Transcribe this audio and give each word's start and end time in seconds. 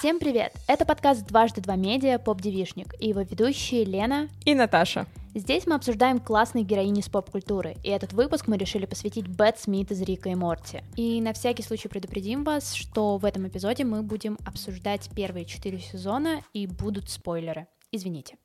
Всем 0.00 0.18
привет! 0.18 0.54
Это 0.66 0.86
подкаст 0.86 1.26
«Дважды 1.26 1.60
два 1.60 1.76
медиа» 1.76 2.18
«Поп-девишник» 2.18 2.94
и 2.98 3.08
его 3.08 3.20
ведущие 3.20 3.84
Лена 3.84 4.30
и 4.46 4.54
Наташа. 4.54 5.06
Здесь 5.34 5.66
мы 5.66 5.74
обсуждаем 5.74 6.20
классные 6.20 6.64
героини 6.64 7.02
с 7.02 7.10
поп-культуры, 7.10 7.76
и 7.84 7.90
этот 7.90 8.14
выпуск 8.14 8.46
мы 8.46 8.56
решили 8.56 8.86
посвятить 8.86 9.28
Бет 9.28 9.58
Смит 9.58 9.90
из 9.90 10.00
Рика 10.00 10.30
и 10.30 10.34
Морти. 10.34 10.82
И 10.96 11.20
на 11.20 11.34
всякий 11.34 11.62
случай 11.62 11.88
предупредим 11.88 12.44
вас, 12.44 12.72
что 12.72 13.18
в 13.18 13.26
этом 13.26 13.46
эпизоде 13.46 13.84
мы 13.84 14.02
будем 14.02 14.38
обсуждать 14.46 15.10
первые 15.14 15.44
четыре 15.44 15.78
сезона 15.78 16.40
и 16.54 16.66
будут 16.66 17.10
спойлеры. 17.10 17.66
Извините. 17.92 18.36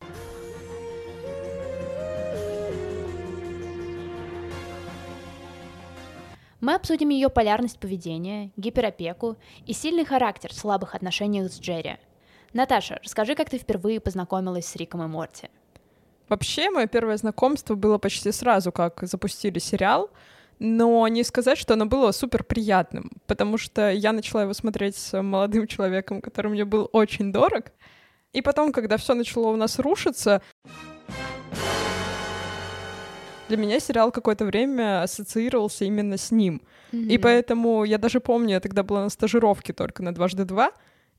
Мы 6.65 6.73
обсудим 6.73 7.09
ее 7.09 7.29
полярность 7.29 7.77
поведения, 7.77 8.49
гиперопеку 8.57 9.37
и 9.67 9.73
сильный 9.73 10.03
характер 10.03 10.49
в 10.49 10.57
слабых 10.57 10.95
отношениях 10.95 11.51
с 11.51 11.59
Джерри. 11.59 11.97
Наташа, 12.53 12.99
расскажи, 13.03 13.35
как 13.35 13.51
ты 13.51 13.59
впервые 13.59 13.99
познакомилась 13.99 14.65
с 14.65 14.75
Риком 14.75 15.03
и 15.03 15.05
Морти. 15.05 15.51
Вообще, 16.27 16.71
мое 16.71 16.87
первое 16.87 17.17
знакомство 17.17 17.75
было 17.75 17.99
почти 17.99 18.31
сразу, 18.31 18.71
как 18.71 19.03
запустили 19.03 19.59
сериал, 19.59 20.09
но 20.57 21.07
не 21.07 21.23
сказать, 21.23 21.59
что 21.59 21.75
оно 21.75 21.85
было 21.85 22.11
супер 22.11 22.43
приятным, 22.43 23.11
потому 23.27 23.59
что 23.59 23.91
я 23.91 24.11
начала 24.11 24.41
его 24.41 24.53
смотреть 24.53 24.95
с 24.95 25.21
молодым 25.21 25.67
человеком, 25.67 26.19
который 26.19 26.49
мне 26.49 26.65
был 26.65 26.89
очень 26.93 27.31
дорог, 27.31 27.65
и 28.33 28.41
потом, 28.41 28.71
когда 28.71 28.97
все 28.97 29.13
начало 29.13 29.49
у 29.49 29.55
нас 29.55 29.77
рушиться, 29.77 30.41
для 33.47 33.57
меня 33.57 33.79
сериал 33.79 34.11
какое-то 34.11 34.45
время 34.45 35.03
ассоциировался 35.03 35.85
именно 35.85 36.17
с 36.17 36.31
ним. 36.31 36.61
Mm-hmm. 36.91 37.07
И 37.07 37.17
поэтому 37.17 37.83
я 37.83 37.97
даже 37.97 38.19
помню, 38.19 38.51
я 38.51 38.59
тогда 38.59 38.83
была 38.83 39.03
на 39.03 39.09
стажировке 39.09 39.73
только 39.73 40.03
на 40.03 40.13
дважды 40.13 40.45
два. 40.45 40.71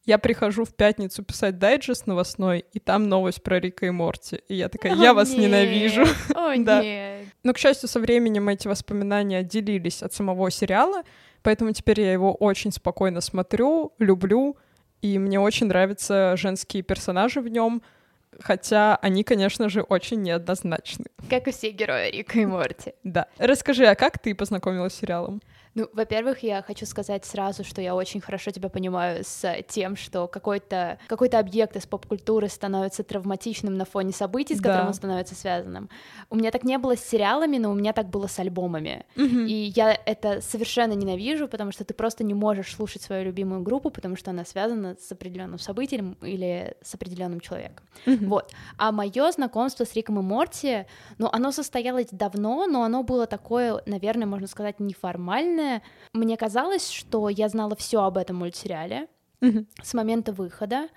Я 0.05 0.19
прихожу 0.19 0.65
в 0.65 0.73
пятницу 0.73 1.24
писать 1.24 1.59
дайджест 1.59 2.07
новостной, 2.07 2.65
и 2.73 2.79
там 2.79 3.09
новость 3.09 3.43
про 3.43 3.59
Рика 3.59 3.87
и 3.87 3.91
Морти. 3.91 4.41
И 4.49 4.55
я 4.55 4.68
такая, 4.68 4.95
я 4.95 5.15
вас 5.15 5.33
ненавижу. 5.33 6.05
О, 6.35 6.55
нет. 6.57 7.27
Но, 7.43 7.52
к 7.52 7.59
счастью, 7.59 7.88
со 7.88 7.99
временем 7.99 8.49
эти 8.49 8.68
воспоминания 8.68 9.38
отделились 9.38 10.02
от 10.02 10.13
самого 10.13 10.51
сериала, 10.51 11.02
поэтому 11.43 11.73
теперь 11.73 12.01
я 12.01 12.13
его 12.13 12.33
очень 12.33 12.71
спокойно 12.71 13.21
смотрю, 13.21 13.95
люблю, 13.99 14.57
и 15.02 15.18
мне 15.18 15.40
очень 15.40 15.66
нравятся 15.66 16.37
женские 16.37 16.85
персонажи 16.85 17.40
в 17.40 17.49
нем— 17.49 17.83
хотя 18.40 18.96
они, 18.96 19.24
конечно 19.24 19.68
же, 19.68 19.82
очень 19.82 20.23
неоднозначны. 20.23 21.06
Как 21.29 21.48
и 21.48 21.52
все 21.52 21.70
герои 21.70 22.10
Рика 22.10 22.38
и 22.38 22.46
Морти. 22.46 22.95
Да. 23.04 23.26
Расскажи, 23.38 23.87
а 23.87 23.95
как 23.95 24.18
ты 24.18 24.34
познакомилась 24.34 24.95
с 24.95 24.98
сериалом? 24.98 25.43
Ну, 25.77 25.91
во-первых, 25.93 26.43
я 26.43 26.63
хочу 26.63 26.87
сказать 26.87 27.27
сразу, 27.27 27.63
что 27.63 27.82
я 27.82 27.95
очень 27.95 28.23
хорошо 28.23 28.51
тебя 28.51 28.71
понимаю 28.71 29.23
с 29.23 29.63
тем, 29.69 29.95
что 29.95 30.27
какой-то 30.27 30.99
какой 31.07 31.29
объект 31.29 31.77
из 31.77 31.87
поп-культуры 31.87 32.49
становится 32.49 33.05
травматичным 33.05 33.77
на 33.77 33.85
фоне 33.85 34.13
событий, 34.13 34.55
с 34.55 34.59
которым 34.59 34.85
да. 34.85 34.88
он 34.88 34.95
становится 34.95 35.35
связанным. 35.35 35.91
У 36.30 36.37
меня 36.37 36.51
так 36.51 36.65
не 36.65 36.79
было 36.79 36.96
с 36.96 37.01
сериалами, 37.01 37.59
но 37.59 37.71
у 37.71 37.74
меня 37.74 37.93
так 37.93 38.09
было 38.09 38.27
с 38.27 38.38
альбомами. 38.38 39.05
Угу. 39.16 39.41
И 39.46 39.73
я 39.77 39.93
это 40.07 40.41
совершенно 40.41 40.95
ненавижу, 40.95 41.46
потому 41.46 41.73
что 41.73 41.85
ты 41.85 41.93
просто 41.93 42.24
не 42.24 42.33
можешь 42.33 42.74
слушать 42.74 43.02
свою 43.02 43.27
любимую 43.27 43.61
группу, 43.61 43.90
потому 43.90 44.16
что 44.16 44.30
она 44.30 44.46
связана 44.46 44.96
с 44.99 45.13
определенным 45.13 45.59
событием 45.59 46.16
или 46.23 46.74
с 46.83 46.95
определенным 46.95 47.40
человеком. 47.40 47.85
Угу. 48.07 48.24
Вот. 48.24 48.52
А 48.79 48.93
мое 48.93 49.30
знакомство 49.30 49.85
с 49.85 49.93
Риком 49.93 50.21
и 50.21 50.23
Морти, 50.23 50.87
ну, 51.18 51.29
оно 51.30 51.52
состоялось 51.52 52.09
давно, 52.11 52.66
но 52.66 52.83
оно 52.83 53.02
было 53.02 53.27
такое, 53.27 53.83
наверное, 53.85 54.27
можно 54.27 54.46
сказать, 54.46 54.80
неформальное 54.80 55.65
наверное, 55.66 55.82
мне 56.12 56.36
казалось, 56.36 56.90
что 56.90 57.28
я 57.28 57.48
знала 57.48 57.76
все 57.76 58.02
об 58.02 58.16
этом 58.16 58.36
мультсериале 58.36 59.09
mm-hmm. 59.40 59.66
с 59.82 59.95
момента 59.95 60.32
выхода, 60.32 60.88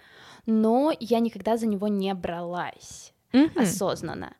но 0.46 0.94
я 1.00 1.20
никогда 1.20 1.58
за 1.58 1.68
него 1.68 1.88
не 1.88 2.14
бралась 2.14 3.14
mm-hmm. 3.34 3.62
осознанно. 3.62 4.36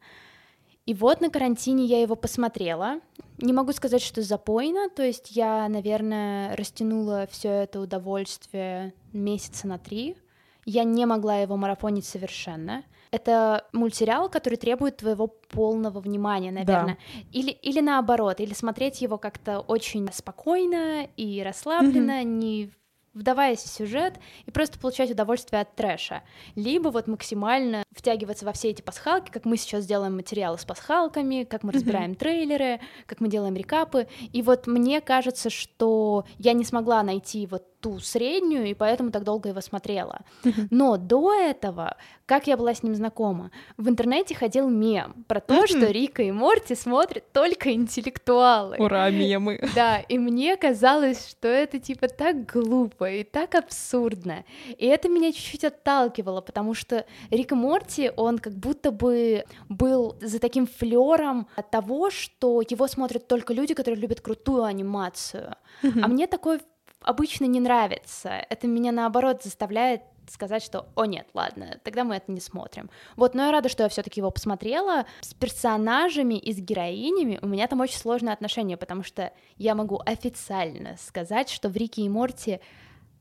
И 0.86 0.94
вот 0.94 1.22
на 1.22 1.30
карантине 1.30 1.86
я 1.86 2.02
его 2.02 2.16
посмотрела. 2.16 3.00
Не 3.38 3.54
могу 3.54 3.74
сказать, 3.74 4.02
что 4.02 4.22
запойно, 4.24 4.90
то 4.90 5.04
есть 5.04 5.32
я, 5.32 5.68
наверное, 5.70 6.56
растянула 6.56 7.28
все 7.30 7.50
это 7.50 7.80
удовольствие 7.80 8.94
месяца 9.14 9.68
на 9.68 9.78
три. 9.78 10.18
Я 10.66 10.84
не 10.84 11.06
могла 11.06 11.38
его 11.38 11.58
марафонить 11.58 12.06
совершенно. 12.06 12.84
Это 13.12 13.66
мультсериал, 13.74 14.30
который 14.30 14.56
требует 14.56 14.98
твоего 14.98 15.28
полного 15.28 16.00
внимания, 16.00 16.52
наверное. 16.52 16.98
Да. 17.14 17.22
Или, 17.32 17.52
или 17.52 17.80
наоборот, 17.80 18.40
или 18.40 18.54
смотреть 18.54 19.02
его 19.02 19.18
как-то 19.18 19.60
очень 19.62 20.08
спокойно 20.14 21.08
и 21.18 21.42
расслабленно, 21.44 22.22
mm-hmm. 22.22 22.26
не 22.26 22.72
вдаваясь 23.14 23.60
в 23.60 23.68
сюжет 23.68 24.20
и 24.46 24.52
просто 24.52 24.80
получать 24.80 25.12
удовольствие 25.12 25.62
от 25.62 25.76
трэша. 25.76 26.24
Либо 26.56 26.90
вот 26.90 27.08
максимально 27.08 27.84
втягиваться 27.92 28.46
во 28.46 28.54
все 28.54 28.70
эти 28.70 28.82
пасхалки, 28.82 29.32
как 29.32 29.46
мы 29.46 29.58
сейчас 29.58 29.86
делаем 29.86 30.16
материалы 30.16 30.58
с 30.58 30.66
пасхалками, 30.66 31.44
как 31.44 31.64
мы 31.64 31.72
разбираем 31.72 32.12
mm-hmm. 32.12 32.18
трейлеры, 32.18 32.80
как 33.06 33.20
мы 33.20 33.28
делаем 33.28 33.56
рекапы. 33.56 34.08
И 34.32 34.42
вот 34.42 34.68
мне 34.68 35.02
кажется, 35.02 35.50
что 35.50 36.26
я 36.38 36.54
не 36.54 36.64
смогла 36.64 37.04
найти 37.04 37.48
вот 37.48 37.79
ту 37.82 38.00
среднюю, 38.00 38.66
и 38.68 38.74
поэтому 38.74 39.12
так 39.12 39.24
долго 39.24 39.50
его 39.50 39.62
смотрела. 39.62 40.22
Но 40.70 40.98
до 40.98 41.34
этого, 41.34 41.98
как 42.26 42.48
я 42.48 42.58
была 42.58 42.74
с 42.74 42.84
ним 42.84 42.96
знакома, 42.96 43.52
в 43.78 43.88
интернете 43.90 44.36
ходил 44.36 44.70
мем 44.70 45.26
про 45.28 45.40
то, 45.40 45.66
что 45.68 45.86
Рика 45.88 46.22
и 46.24 46.32
Морти 46.32 46.76
смотрят 46.76 47.32
только 47.32 47.72
интеллектуалы. 47.74 48.78
Ура, 48.80 49.10
мемы. 49.10 49.60
Да, 49.76 50.00
и 50.00 50.18
мне 50.18 50.58
казалось, 50.58 51.30
что 51.30 51.48
это 51.48 51.80
типа 51.80 52.08
так 52.08 52.46
глупо 52.46 53.10
и 53.10 53.24
так 53.24 53.56
абсурдно. 53.56 54.44
И 54.78 54.86
это 54.86 55.08
меня 55.08 55.32
чуть-чуть 55.32 55.64
отталкивало, 55.64 56.42
потому 56.42 56.74
что 56.74 57.06
Рик 57.30 57.52
и 57.52 57.56
Морти, 57.56 58.12
он 58.16 58.40
как 58.40 58.54
будто 58.54 58.92
бы 58.92 59.46
был 59.70 60.18
за 60.22 60.40
таким 60.40 60.68
флером 60.68 61.48
того, 61.72 62.10
что 62.10 62.62
его 62.68 62.88
смотрят 62.88 63.28
только 63.28 63.54
люди, 63.54 63.74
которые 63.74 64.02
любят 64.02 64.22
крутую 64.22 64.64
анимацию. 64.64 65.56
А 65.84 66.08
мне 66.08 66.28
такой 66.28 66.60
обычно 67.02 67.46
не 67.46 67.60
нравится. 67.60 68.46
Это 68.50 68.68
меня 68.68 68.92
наоборот 68.92 69.44
заставляет 69.44 70.02
сказать, 70.32 70.64
что 70.64 70.88
«О 70.96 71.06
нет, 71.06 71.28
ладно, 71.34 71.80
тогда 71.84 72.04
мы 72.04 72.16
это 72.16 72.32
не 72.32 72.40
смотрим». 72.40 72.90
Вот, 73.16 73.34
но 73.34 73.46
я 73.46 73.52
рада, 73.52 73.68
что 73.70 73.84
я 73.84 73.90
все 73.90 74.04
таки 74.04 74.20
его 74.20 74.32
посмотрела. 74.32 75.06
С 75.22 75.34
персонажами 75.34 76.36
и 76.36 76.54
с 76.54 76.58
героинями 76.58 77.40
у 77.42 77.48
меня 77.48 77.68
там 77.68 77.80
очень 77.80 77.98
сложные 77.98 78.34
отношения, 78.34 78.78
потому 78.78 79.04
что 79.04 79.34
я 79.58 79.76
могу 79.76 80.02
официально 80.06 80.98
сказать, 80.98 81.50
что 81.50 81.70
в 81.70 81.76
Рике 81.76 82.04
и 82.04 82.10
Морти 82.10 82.60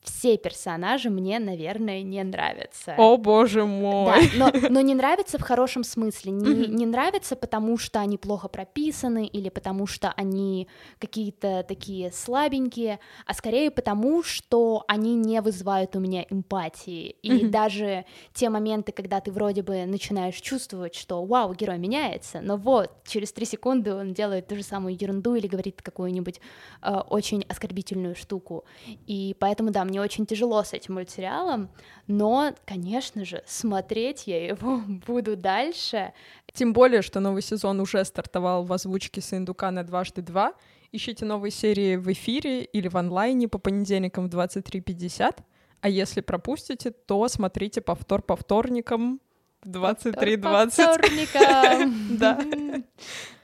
все 0.02 0.36
персонажи 0.36 1.10
мне, 1.10 1.38
наверное, 1.38 2.02
не 2.02 2.22
нравятся. 2.22 2.94
О 2.96 3.16
боже 3.16 3.64
мой! 3.64 4.30
Да, 4.36 4.52
но, 4.52 4.68
но 4.70 4.80
не 4.80 4.94
нравятся 4.94 5.38
в 5.38 5.42
хорошем 5.42 5.84
смысле. 5.84 6.32
Не, 6.32 6.66
не 6.66 6.86
нравятся, 6.86 7.36
потому 7.36 7.76
что 7.78 8.00
они 8.00 8.16
плохо 8.16 8.48
прописаны 8.48 9.26
или 9.26 9.48
потому 9.48 9.86
что 9.86 10.12
они 10.16 10.68
какие-то 10.98 11.64
такие 11.66 12.12
слабенькие, 12.12 13.00
а 13.26 13.34
скорее 13.34 13.70
потому, 13.70 14.22
что 14.22 14.84
они 14.88 15.14
не 15.14 15.40
вызывают 15.40 15.96
у 15.96 16.00
меня 16.00 16.24
эмпатии. 16.30 17.16
И 17.22 17.46
даже 17.46 18.04
те 18.34 18.48
моменты, 18.50 18.92
когда 18.92 19.20
ты 19.20 19.32
вроде 19.32 19.62
бы 19.62 19.84
начинаешь 19.84 20.36
чувствовать, 20.36 20.94
что 20.94 21.24
вау, 21.24 21.54
герой 21.54 21.78
меняется, 21.78 22.40
но 22.40 22.56
вот 22.56 22.92
через 23.06 23.32
три 23.32 23.46
секунды 23.46 23.92
он 23.92 24.14
делает 24.14 24.46
ту 24.46 24.56
же 24.56 24.62
самую 24.62 24.96
ерунду 25.00 25.34
или 25.34 25.46
говорит 25.46 25.82
какую-нибудь 25.82 26.40
э, 26.82 26.94
очень 27.10 27.44
оскорбительную 27.48 28.14
штуку. 28.14 28.64
И 29.06 29.36
поэтому, 29.38 29.70
да, 29.70 29.84
мне 29.88 30.00
очень 30.00 30.26
тяжело 30.26 30.62
с 30.62 30.72
этим 30.72 30.94
мультсериалом, 30.94 31.70
но, 32.06 32.54
конечно 32.64 33.24
же, 33.24 33.42
смотреть 33.46 34.26
я 34.26 34.46
его 34.46 34.80
буду 35.06 35.36
дальше. 35.36 36.12
Тем 36.52 36.72
более, 36.72 37.02
что 37.02 37.20
новый 37.20 37.42
сезон 37.42 37.80
уже 37.80 38.04
стартовал 38.04 38.64
в 38.64 38.72
озвучке 38.72 39.20
Сындука 39.20 39.70
на 39.70 39.84
дважды 39.84 40.22
два. 40.22 40.54
Ищите 40.92 41.24
новые 41.24 41.50
серии 41.50 41.96
в 41.96 42.10
эфире 42.12 42.64
или 42.64 42.88
в 42.88 42.96
онлайне 42.96 43.48
по 43.48 43.58
понедельникам 43.58 44.28
в 44.28 44.34
23.50. 44.34 45.36
А 45.80 45.88
если 45.88 46.20
пропустите, 46.20 46.90
то 46.90 47.28
смотрите 47.28 47.80
повтор 47.80 48.22
по 48.22 48.36
вторникам 48.36 49.20
в 49.62 49.68
23.20. 49.68 50.40
По 50.40 50.68
вторникам! 50.68 52.16
Да. 52.16 52.40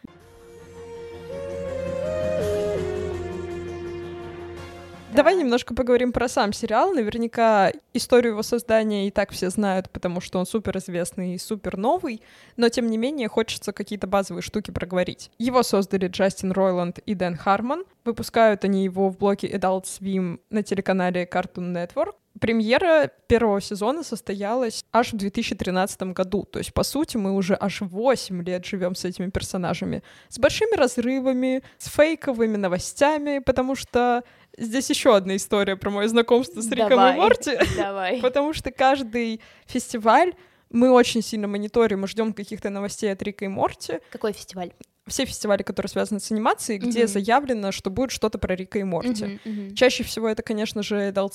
Давай 5.14 5.36
немножко 5.36 5.74
поговорим 5.74 6.10
про 6.10 6.28
сам 6.28 6.52
сериал. 6.52 6.92
Наверняка 6.92 7.70
историю 7.92 8.32
его 8.32 8.42
создания 8.42 9.06
и 9.06 9.12
так 9.12 9.30
все 9.30 9.48
знают, 9.48 9.88
потому 9.90 10.20
что 10.20 10.40
он 10.40 10.46
супер 10.46 10.76
известный 10.78 11.36
и 11.36 11.38
супер 11.38 11.76
новый, 11.76 12.20
но 12.56 12.68
тем 12.68 12.90
не 12.90 12.98
менее 12.98 13.28
хочется 13.28 13.72
какие-то 13.72 14.08
базовые 14.08 14.42
штуки 14.42 14.72
проговорить. 14.72 15.30
Его 15.38 15.62
создали 15.62 16.08
Джастин 16.08 16.50
Ройланд 16.50 16.98
и 16.98 17.14
Дэн 17.14 17.36
Хармон. 17.36 17.84
Выпускают 18.04 18.64
они 18.64 18.82
его 18.82 19.08
в 19.08 19.16
блоке 19.16 19.46
Adult 19.46 19.84
Swim 19.84 20.40
на 20.50 20.64
телеканале 20.64 21.28
Cartoon 21.32 21.72
Network. 21.72 22.14
Премьера 22.40 23.10
первого 23.28 23.60
сезона 23.60 24.02
состоялась 24.02 24.84
аж 24.92 25.12
в 25.12 25.16
2013 25.16 26.02
году. 26.14 26.44
То 26.44 26.58
есть, 26.58 26.74
по 26.74 26.82
сути, 26.82 27.16
мы 27.16 27.32
уже 27.32 27.56
аж 27.58 27.80
8 27.80 28.42
лет 28.42 28.64
живем 28.64 28.94
с 28.94 29.04
этими 29.04 29.30
персонажами. 29.30 30.02
С 30.28 30.38
большими 30.38 30.76
разрывами, 30.76 31.62
с 31.78 31.88
фейковыми 31.88 32.56
новостями, 32.56 33.38
потому 33.38 33.76
что 33.76 34.24
здесь 34.58 34.90
еще 34.90 35.16
одна 35.16 35.36
история 35.36 35.76
про 35.76 35.90
мое 35.90 36.08
знакомство 36.08 36.60
с 36.60 36.70
Риком 36.70 36.90
Давай, 36.90 37.14
и 37.14 37.18
Морти. 37.18 37.58
Давай. 37.76 38.20
Потому 38.22 38.52
что 38.52 38.72
каждый 38.72 39.40
фестиваль 39.66 40.34
мы 40.70 40.90
очень 40.90 41.22
сильно 41.22 41.46
мониторим 41.46 42.04
и 42.04 42.08
ждем 42.08 42.32
каких-то 42.32 42.68
новостей 42.68 43.12
от 43.12 43.22
Рика 43.22 43.44
и 43.44 43.48
Морти. 43.48 44.00
Какой 44.10 44.32
фестиваль? 44.32 44.72
Все 45.06 45.26
фестивали, 45.26 45.62
которые 45.62 45.90
связаны 45.90 46.18
с 46.18 46.30
анимацией, 46.30 46.78
где 46.78 47.00
Мгм. 47.00 47.08
заявлено, 47.08 47.72
что 47.72 47.90
будет 47.90 48.10
что-то 48.10 48.38
про 48.38 48.54
Рика 48.56 48.78
и 48.78 48.84
Морти. 48.84 49.24
Мгм, 49.24 49.40
мгм. 49.44 49.74
Чаще 49.74 50.02
всего 50.02 50.28
это, 50.28 50.42
конечно 50.42 50.82
же, 50.82 51.10
Adult 51.10 51.34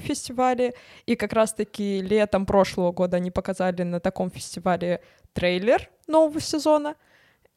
фестивали, 0.00 0.74
и 1.06 1.14
как 1.14 1.32
раз-таки 1.32 2.00
летом 2.02 2.44
прошлого 2.44 2.90
года 2.92 3.18
они 3.18 3.30
показали 3.30 3.82
на 3.84 4.00
таком 4.00 4.30
фестивале 4.30 5.00
трейлер 5.32 5.88
нового 6.08 6.40
сезона, 6.40 6.96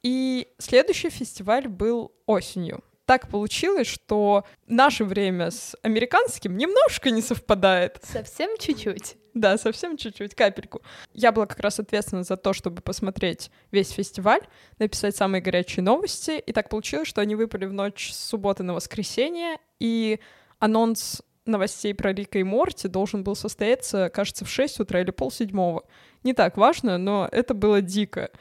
и 0.04 0.48
следующий 0.60 1.10
фестиваль 1.10 1.68
был 1.68 2.12
осенью. 2.28 2.84
Так 3.12 3.28
получилось, 3.28 3.88
что 3.88 4.46
наше 4.68 5.04
время 5.04 5.52
с 5.52 5.76
американским 5.82 6.56
немножко 6.56 7.10
не 7.12 7.22
совпадает. 7.22 8.00
Совсем 8.04 8.58
чуть-чуть. 8.58 9.18
Да, 9.34 9.58
совсем 9.58 9.98
чуть-чуть, 9.98 10.34
капельку. 10.34 10.82
Я 11.14 11.34
была 11.34 11.46
как 11.46 11.60
раз 11.60 11.78
ответственна 11.78 12.24
за 12.24 12.38
то, 12.38 12.54
чтобы 12.54 12.82
посмотреть 12.82 13.52
весь 13.70 13.90
фестиваль, 13.90 14.40
написать 14.80 15.14
самые 15.14 15.42
горячие 15.42 15.84
новости, 15.84 16.40
и 16.40 16.54
так 16.54 16.70
получилось, 16.70 17.10
что 17.10 17.20
они 17.20 17.36
выпали 17.36 17.66
в 17.66 17.74
ночь 17.74 18.14
с 18.14 18.30
субботы 18.30 18.64
на 18.64 18.74
воскресенье, 18.74 19.58
и 19.82 20.22
анонс 20.60 21.22
новостей 21.46 21.94
про 21.94 22.14
Рика 22.14 22.40
и 22.40 22.44
Морти 22.44 22.88
должен 22.88 23.26
был 23.26 23.36
состояться, 23.36 24.10
кажется, 24.10 24.46
в 24.46 24.50
6 24.50 24.80
утра 24.80 25.02
или 25.02 25.12
полседьмого. 25.12 25.84
Не 26.24 26.34
так 26.34 26.56
важно, 26.56 26.98
но 26.98 27.28
это 27.30 27.54
было 27.54 27.82
дико. 27.82 28.32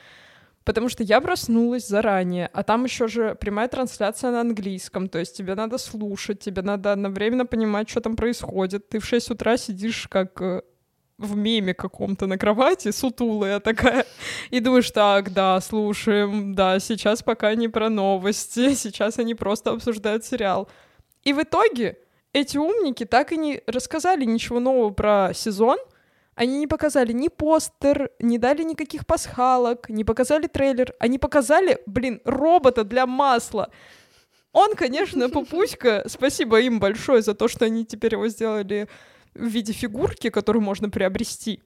Потому 0.65 0.89
что 0.89 1.03
я 1.03 1.21
проснулась 1.21 1.89
заранее, 1.89 2.51
а 2.53 2.63
там 2.63 2.85
еще 2.85 3.09
же 3.09 3.35
прямая 3.35 3.69
трансляция 3.69 4.31
на 4.31 4.41
английском, 4.43 5.09
то 5.09 5.19
есть 5.19 5.37
тебе 5.37 5.55
надо 5.55 5.79
слушать, 5.79 6.41
тебе 6.41 6.63
надо 6.63 6.93
одновременно 6.93 7.47
понимать, 7.47 7.89
что 7.89 8.01
там 8.01 8.15
происходит. 8.15 8.89
Ты 8.89 8.99
в 8.99 9.07
6 9.07 9.31
утра 9.31 9.57
сидишь 9.57 10.07
как 10.09 10.41
э, 10.43 10.61
в 11.21 11.37
меме 11.37 11.75
каком-то 11.75 12.27
на 12.27 12.39
кровати, 12.39 12.91
сутулая 12.91 13.61
такая, 13.61 14.05
и 14.51 14.61
думаешь, 14.61 14.91
так, 14.91 15.33
да, 15.33 15.61
слушаем, 15.61 16.55
да, 16.55 16.79
сейчас 16.79 17.23
пока 17.23 17.55
не 17.55 17.69
про 17.69 17.89
новости, 17.89 18.75
сейчас 18.75 19.19
они 19.19 19.35
просто 19.35 19.71
обсуждают 19.71 20.25
сериал. 20.25 20.69
И 21.23 21.33
в 21.33 21.43
итоге 21.43 21.99
эти 22.33 22.59
умники 22.59 23.05
так 23.05 23.33
и 23.33 23.37
не 23.37 23.63
рассказали 23.67 24.25
ничего 24.25 24.61
нового 24.61 24.91
про 24.91 25.33
сезон, 25.35 25.79
они 26.41 26.57
не 26.57 26.67
показали 26.67 27.13
ни 27.13 27.29
постер, 27.29 28.13
не 28.19 28.39
дали 28.39 28.63
никаких 28.63 29.07
пасхалок, 29.07 29.91
не 29.91 30.05
показали 30.05 30.47
трейлер. 30.47 30.95
Они 30.99 31.19
показали, 31.19 31.83
блин, 31.85 32.23
робота 32.25 32.83
для 32.83 33.07
масла. 33.07 33.69
Он, 34.51 34.75
конечно, 34.75 35.29
пупуська. 35.29 36.03
Спасибо 36.07 36.59
им 36.63 36.81
большое 36.81 37.21
за 37.21 37.35
то, 37.35 37.47
что 37.47 37.67
они 37.67 37.85
теперь 37.85 38.15
его 38.15 38.27
сделали 38.29 38.89
в 39.35 39.45
виде 39.45 39.75
фигурки, 39.75 40.31
которую 40.31 40.63
можно 40.63 40.89
приобрести. 40.89 41.63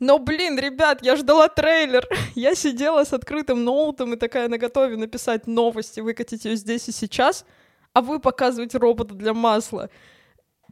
Но, 0.00 0.18
блин, 0.18 0.58
ребят, 0.58 1.02
я 1.02 1.14
ждала 1.14 1.48
трейлер. 1.48 2.08
Я 2.34 2.54
сидела 2.54 3.04
с 3.04 3.12
открытым 3.12 3.62
ноутом 3.62 4.14
и 4.14 4.16
такая 4.16 4.48
наготове 4.48 4.96
написать 4.96 5.46
новости, 5.46 6.00
выкатить 6.00 6.46
ее 6.46 6.56
здесь 6.56 6.88
и 6.88 6.92
сейчас, 6.92 7.44
а 7.92 8.00
вы 8.00 8.20
показываете 8.20 8.78
робота 8.78 9.14
для 9.14 9.34
масла 9.34 9.90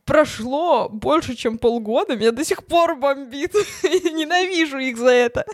прошло 0.06 0.88
больше, 0.88 1.35
чем 1.35 1.58
полгода, 1.58 2.17
меня 2.17 2.32
до 2.32 2.44
сих 2.44 2.64
пор 2.64 2.97
бомбит. 2.97 3.53
Ненавижу 3.82 4.79
их 4.79 4.97
за 4.97 5.11
это. 5.11 5.44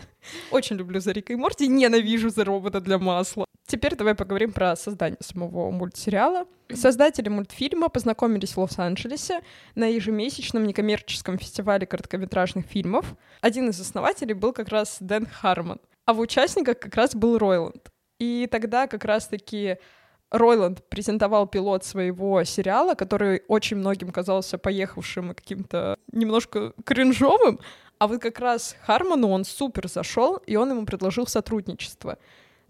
Очень 0.51 0.77
люблю 0.77 1.01
за 1.01 1.11
Рика 1.11 1.33
и 1.33 1.35
Морти, 1.35 1.67
ненавижу 1.67 2.29
за 2.29 2.45
робота 2.45 2.79
для 2.79 2.97
масла. 2.97 3.45
Теперь 3.67 3.95
давай 3.95 4.15
поговорим 4.15 4.53
про 4.53 4.75
создание 4.75 5.17
самого 5.19 5.71
мультсериала. 5.71 6.45
Создатели 6.73 7.27
мультфильма 7.29 7.89
познакомились 7.89 8.53
в 8.53 8.59
Лос-Анджелесе 8.59 9.41
на 9.75 9.85
ежемесячном 9.85 10.65
некоммерческом 10.65 11.37
фестивале 11.37 11.85
короткометражных 11.85 12.65
фильмов. 12.65 13.15
Один 13.41 13.69
из 13.69 13.79
основателей 13.79 14.33
был 14.33 14.53
как 14.53 14.69
раз 14.69 14.97
Дэн 14.99 15.25
Хармон, 15.25 15.79
а 16.05 16.13
в 16.13 16.19
участниках 16.19 16.79
как 16.79 16.95
раз 16.95 17.15
был 17.15 17.37
Ройланд. 17.37 17.89
И 18.19 18.47
тогда 18.51 18.87
как 18.87 19.05
раз-таки 19.05 19.77
Ройланд 20.33 20.83
презентовал 20.89 21.47
пилот 21.47 21.85
своего 21.85 22.43
сериала, 22.43 22.95
который 22.95 23.43
очень 23.47 23.77
многим 23.77 24.11
казался 24.11 24.57
поехавшим 24.57 25.31
и 25.31 25.35
каким-то 25.35 25.99
немножко 26.11 26.73
кринжовым, 26.83 27.59
а 27.99 28.07
вот 28.07 28.19
как 28.19 28.39
раз 28.39 28.75
Хармону 28.85 29.29
он 29.29 29.45
супер 29.45 29.87
зашел, 29.87 30.37
и 30.37 30.55
он 30.55 30.71
ему 30.71 30.85
предложил 30.85 31.27
сотрудничество. 31.27 32.17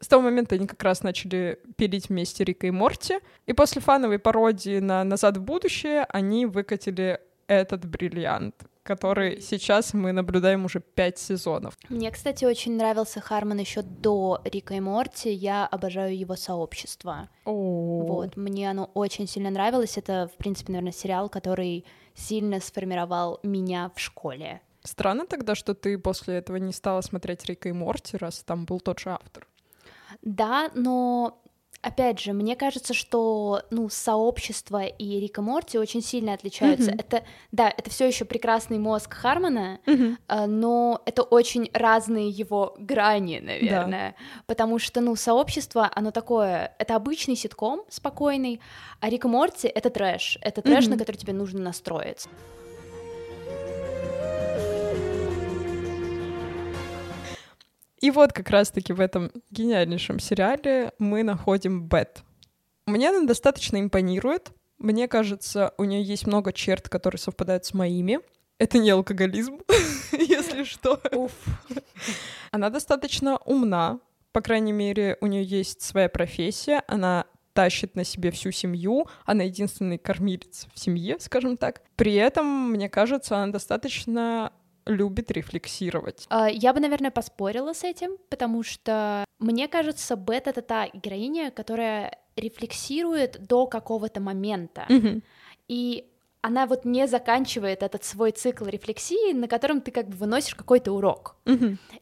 С 0.02 0.08
того 0.08 0.22
момента 0.22 0.56
они 0.56 0.68
как 0.68 0.84
раз 0.84 1.02
начали 1.04 1.60
пилить 1.78 2.10
вместе 2.10 2.44
Рика 2.44 2.68
и 2.68 2.72
Морти, 2.72 3.20
и 3.46 3.54
после 3.54 3.82
фановой 3.82 4.20
пародии 4.20 4.80
на 4.80 5.04
«Назад 5.06 5.38
в 5.38 5.42
будущее» 5.42 6.04
они 6.10 6.46
выкатили 6.46 7.22
этот 7.48 7.86
бриллиант, 7.86 8.56
который 8.84 9.42
сейчас 9.42 9.94
мы 9.94 10.12
наблюдаем 10.12 10.66
уже 10.66 10.80
пять 10.80 11.18
сезонов. 11.18 11.78
Мне, 11.90 12.12
кстати, 12.12 12.46
очень 12.46 12.76
нравился 12.76 13.22
Хармон 13.22 13.58
еще 13.60 13.82
до 13.82 14.42
Рика 14.44 14.76
и 14.76 14.80
Морти. 14.80 15.32
Я 15.32 15.66
обожаю 15.66 16.18
его 16.18 16.36
сообщество. 16.36 17.30
О, 17.46 18.04
Вот, 18.06 18.38
мне 18.38 18.70
оно 18.70 18.92
очень 18.94 19.28
сильно 19.28 19.50
нравилось. 19.50 19.98
Это, 19.98 20.30
в 20.34 20.38
принципе, 20.38 20.74
наверное, 20.74 20.92
сериал, 20.92 21.30
который 21.30 21.86
сильно 22.14 22.60
сформировал 22.60 23.40
меня 23.44 23.92
в 23.96 24.00
школе. 24.00 24.62
Странно 24.84 25.26
тогда, 25.26 25.56
что 25.56 25.74
ты 25.74 25.98
после 25.98 26.36
этого 26.36 26.58
не 26.58 26.74
стала 26.74 27.02
смотреть 27.02 27.46
Рика 27.46 27.70
и 27.70 27.72
Морти, 27.72 28.18
раз 28.18 28.44
там 28.44 28.66
был 28.66 28.82
тот 28.82 29.00
же 29.00 29.12
автор. 29.12 29.48
Да, 30.22 30.70
но 30.76 31.42
опять 31.84 32.20
же, 32.20 32.34
мне 32.34 32.56
кажется, 32.56 32.94
что 32.94 33.62
ну 33.70 33.90
сообщество 33.90 34.84
и 34.84 35.20
Рика 35.20 35.42
Морти 35.42 35.78
очень 35.78 36.02
сильно 36.02 36.34
отличаются. 36.34 36.92
Мгм. 36.92 37.00
Это 37.00 37.24
да, 37.52 37.70
это 37.70 37.90
все 37.90 38.08
еще 38.08 38.26
прекрасный 38.26 38.80
мозг 38.80 39.14
Хармона, 39.14 39.80
а, 40.28 40.48
но 40.48 41.02
это 41.06 41.22
очень 41.22 41.70
разные 41.74 42.30
его 42.30 42.74
грани, 42.80 43.40
наверное, 43.40 44.16
потому 44.48 44.80
что 44.80 45.02
ну 45.02 45.16
сообщество, 45.16 45.92
оно 45.94 46.12
такое, 46.12 46.74
это 46.80 46.96
обычный 46.96 47.36
ситком 47.36 47.84
спокойный, 47.90 48.60
а 49.00 49.10
Рика 49.10 49.28
Морти 49.28 49.68
это 49.68 49.90
трэш, 49.90 50.40
это 50.42 50.62
трэш, 50.62 50.86
Мгм. 50.86 50.92
на 50.94 50.98
который 50.98 51.18
тебе 51.18 51.34
нужно 51.34 51.60
настроиться. 51.62 52.30
И 58.04 58.12
вот 58.12 58.34
как 58.34 58.50
раз-таки 58.50 58.92
в 58.92 59.00
этом 59.00 59.32
гениальнейшем 59.50 60.20
сериале 60.20 60.92
мы 61.00 61.24
находим 61.24 61.88
Бет. 61.88 62.22
Мне 62.86 63.12
она 63.12 63.26
достаточно 63.26 63.80
импонирует. 63.80 64.52
Мне 64.78 65.08
кажется, 65.08 65.74
у 65.78 65.86
нее 65.86 66.04
есть 66.04 66.28
много 66.28 66.52
черт, 66.52 66.90
которые 66.90 67.18
совпадают 67.18 67.64
с 67.64 67.74
моими. 67.74 68.20
Это 68.58 68.78
не 68.78 68.90
алкоголизм, 68.90 69.60
если 70.12 70.66
что. 70.66 71.00
Уф. 71.14 71.32
Она 72.52 72.70
достаточно 72.70 73.38
умна, 73.46 74.02
по 74.34 74.42
крайней 74.42 74.74
мере, 74.74 75.18
у 75.22 75.28
нее 75.28 75.46
есть 75.46 75.82
своя 75.82 76.10
профессия, 76.10 76.84
она 76.90 77.26
тащит 77.54 77.96
на 77.96 78.04
себе 78.04 78.32
всю 78.32 78.52
семью, 78.52 79.08
она 79.24 79.44
единственный 79.44 79.98
кормилец 79.98 80.68
в 80.74 80.78
семье, 80.78 81.20
скажем 81.22 81.56
так. 81.56 81.84
При 81.96 82.16
этом, 82.16 82.72
мне 82.72 82.90
кажется, 82.90 83.38
она 83.38 83.54
достаточно 83.54 84.52
любит 84.86 85.32
рефлексировать. 85.32 86.26
А, 86.30 86.50
Я 86.50 86.74
бы, 86.74 86.80
наверное, 86.80 87.12
поспорила 87.12 87.74
с 87.74 87.84
этим, 87.84 88.18
потому 88.30 88.64
что 88.64 89.26
мне 89.40 89.68
кажется, 89.68 90.16
Бет 90.16 90.48
это 90.48 90.62
та 90.62 90.88
героиня, 90.94 91.52
которая 91.52 92.18
рефлексирует 92.36 93.46
до 93.48 93.68
какого-то 93.68 94.20
момента. 94.20 94.86
И 95.68 96.10
она 96.42 96.66
вот 96.66 96.84
не 96.84 97.08
заканчивает 97.08 97.84
этот 97.84 98.04
свой 98.04 98.32
цикл 98.32 98.66
рефлексии, 98.66 99.34
на 99.34 99.48
котором 99.48 99.80
ты 99.80 99.92
как 99.92 100.10
бы 100.10 100.18
выносишь 100.18 100.56
какой-то 100.56 100.92
урок. 100.92 101.38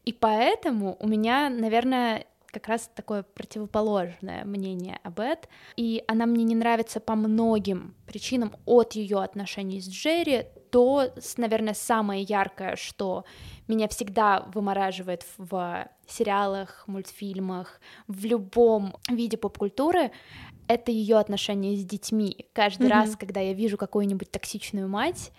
И 0.06 0.14
поэтому 0.14 0.98
у 1.00 1.08
меня, 1.08 1.50
наверное, 1.50 2.26
как 2.48 2.68
раз 2.68 2.90
такое 2.94 3.24
противоположное 3.24 4.44
мнение 4.44 5.00
об 5.04 5.20
Эд, 5.20 5.48
и 5.78 6.04
она 6.08 6.26
мне 6.26 6.44
не 6.44 6.56
нравится 6.56 7.00
по 7.00 7.16
многим 7.16 7.96
причинам 8.06 8.54
от 8.66 8.94
ее 8.94 9.20
отношений 9.24 9.80
с 9.80 9.88
Джерри 9.88 10.48
с- 10.80 11.38
наверное, 11.38 11.74
самое 11.74 12.24
яркое, 12.24 12.76
что 12.76 13.26
меня 13.68 13.88
всегда 13.88 14.48
вымораживает 14.54 15.26
в 15.38 15.88
сериалах, 16.08 16.84
мультфильмах, 16.88 17.80
в 18.08 18.26
любом 18.26 18.96
виде 19.10 19.38
поп-культуры, 19.38 20.12
это 20.68 20.92
ее 20.92 21.18
отношения 21.18 21.76
с 21.76 21.84
детьми. 21.84 22.48
Каждый 22.54 22.88
mm-hmm. 22.88 22.92
раз, 22.92 23.16
когда 23.18 23.42
я 23.42 23.54
вижу 23.54 23.78
какую-нибудь 23.78 24.32
токсичную 24.32 24.88
мать, 24.88 25.32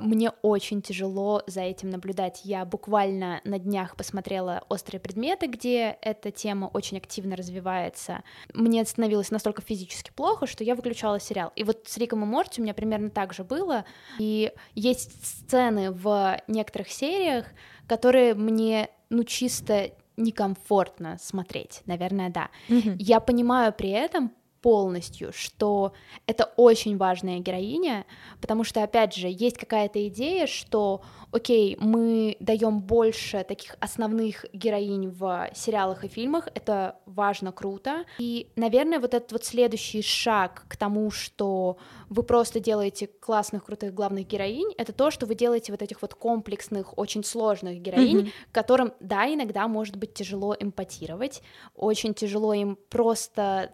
мне 0.00 0.30
очень 0.42 0.82
тяжело 0.82 1.42
за 1.46 1.60
этим 1.60 1.90
наблюдать. 1.90 2.40
Я 2.44 2.64
буквально 2.64 3.40
на 3.44 3.58
днях 3.58 3.96
посмотрела 3.96 4.64
«Острые 4.68 5.00
предметы», 5.00 5.46
где 5.46 5.96
эта 6.02 6.30
тема 6.30 6.66
очень 6.66 6.96
активно 6.98 7.36
развивается. 7.36 8.22
Мне 8.54 8.84
становилось 8.84 9.30
настолько 9.30 9.62
физически 9.62 10.10
плохо, 10.10 10.46
что 10.46 10.64
я 10.64 10.74
выключала 10.74 11.20
сериал. 11.20 11.52
И 11.56 11.64
вот 11.64 11.82
с 11.86 11.96
Риком 11.98 12.22
и 12.22 12.26
Морти 12.26 12.60
у 12.60 12.64
меня 12.64 12.74
примерно 12.74 13.10
так 13.10 13.32
же 13.32 13.44
было. 13.44 13.84
И 14.18 14.52
есть 14.74 15.24
сцены 15.24 15.92
в 15.92 16.40
некоторых 16.48 16.90
сериях, 16.90 17.46
которые 17.86 18.34
мне, 18.34 18.90
ну, 19.10 19.24
чисто 19.24 19.90
некомфортно 20.16 21.16
смотреть, 21.20 21.82
наверное, 21.86 22.28
да. 22.28 22.50
Mm-hmm. 22.68 22.96
Я 22.98 23.20
понимаю 23.20 23.72
при 23.72 23.90
этом, 23.90 24.32
полностью, 24.60 25.32
что 25.32 25.92
это 26.26 26.52
очень 26.56 26.96
важная 26.96 27.38
героиня, 27.38 28.06
потому 28.40 28.64
что, 28.64 28.82
опять 28.82 29.14
же, 29.14 29.28
есть 29.28 29.56
какая-то 29.56 30.06
идея, 30.08 30.46
что, 30.46 31.02
окей, 31.32 31.76
мы 31.80 32.36
даем 32.40 32.80
больше 32.80 33.44
таких 33.44 33.76
основных 33.80 34.44
героинь 34.52 35.08
в 35.08 35.50
сериалах 35.54 36.04
и 36.04 36.08
фильмах, 36.08 36.48
это 36.54 36.96
важно, 37.06 37.52
круто, 37.52 38.04
и, 38.18 38.50
наверное, 38.56 39.00
вот 39.00 39.14
этот 39.14 39.32
вот 39.32 39.44
следующий 39.44 40.02
шаг 40.02 40.64
к 40.68 40.76
тому, 40.76 41.10
что 41.10 41.78
вы 42.08 42.22
просто 42.22 42.60
делаете 42.60 43.06
классных, 43.06 43.64
крутых 43.64 43.94
главных 43.94 44.26
героинь, 44.26 44.72
это 44.76 44.92
то, 44.92 45.10
что 45.10 45.26
вы 45.26 45.34
делаете 45.34 45.72
вот 45.72 45.82
этих 45.82 46.02
вот 46.02 46.14
комплексных, 46.14 46.98
очень 46.98 47.24
сложных 47.24 47.80
героинь, 47.80 48.20
mm-hmm. 48.20 48.32
которым, 48.52 48.92
да, 49.00 49.32
иногда 49.32 49.68
может 49.68 49.96
быть 49.96 50.14
тяжело 50.14 50.56
эмпатировать, 50.58 51.42
очень 51.74 52.14
тяжело 52.14 52.54
им 52.54 52.76
просто 52.90 53.72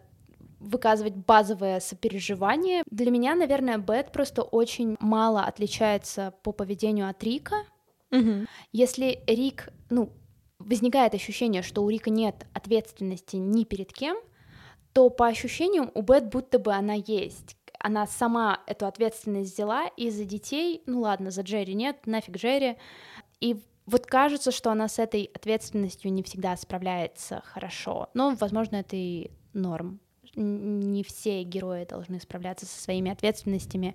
выказывать 0.65 1.15
базовое 1.15 1.81
сопереживание. 1.81 2.83
Для 2.91 3.11
меня, 3.11 3.35
наверное, 3.35 3.79
Бет 3.79 4.13
просто 4.13 4.43
очень 4.43 4.97
мало 5.01 5.45
отличается 5.45 6.35
по 6.43 6.53
поведению 6.53 7.09
от 7.09 7.23
Рика. 7.23 7.57
Угу. 8.11 8.47
Если 8.73 9.23
Рик, 9.27 9.69
ну, 9.91 10.13
возникает 10.59 11.15
ощущение, 11.15 11.63
что 11.63 11.83
у 11.83 11.89
Рика 11.89 12.11
нет 12.11 12.47
ответственности 12.53 13.37
ни 13.37 13.65
перед 13.65 13.93
кем, 13.93 14.17
то 14.93 15.11
по 15.11 15.27
ощущениям 15.27 15.91
у 15.95 16.03
Бет 16.03 16.29
будто 16.29 16.59
бы 16.59 16.73
она 16.73 16.95
есть. 16.95 17.57
Она 17.81 18.07
сама 18.07 18.61
эту 18.67 18.87
ответственность 18.87 19.53
взяла, 19.53 19.89
и 19.97 20.09
за 20.09 20.25
детей, 20.25 20.83
ну 20.87 21.01
ладно, 21.01 21.31
за 21.31 21.43
Джерри 21.43 21.75
нет, 21.75 22.07
нафиг 22.07 22.37
Джерри. 22.37 22.77
И 23.41 23.61
вот 23.87 24.07
кажется, 24.07 24.53
что 24.53 24.71
она 24.71 24.89
с 24.89 24.99
этой 24.99 25.25
ответственностью 25.35 26.13
не 26.13 26.23
всегда 26.23 26.57
справляется 26.57 27.43
хорошо. 27.45 28.09
Но, 28.15 28.35
возможно, 28.41 28.77
это 28.77 28.97
и 28.97 29.31
норм 29.53 30.01
не 30.37 31.03
все 31.05 31.43
герои 31.43 31.85
должны 31.85 32.21
справляться 32.21 32.67
со 32.67 32.81
своими 32.81 33.11
ответственностями 33.11 33.95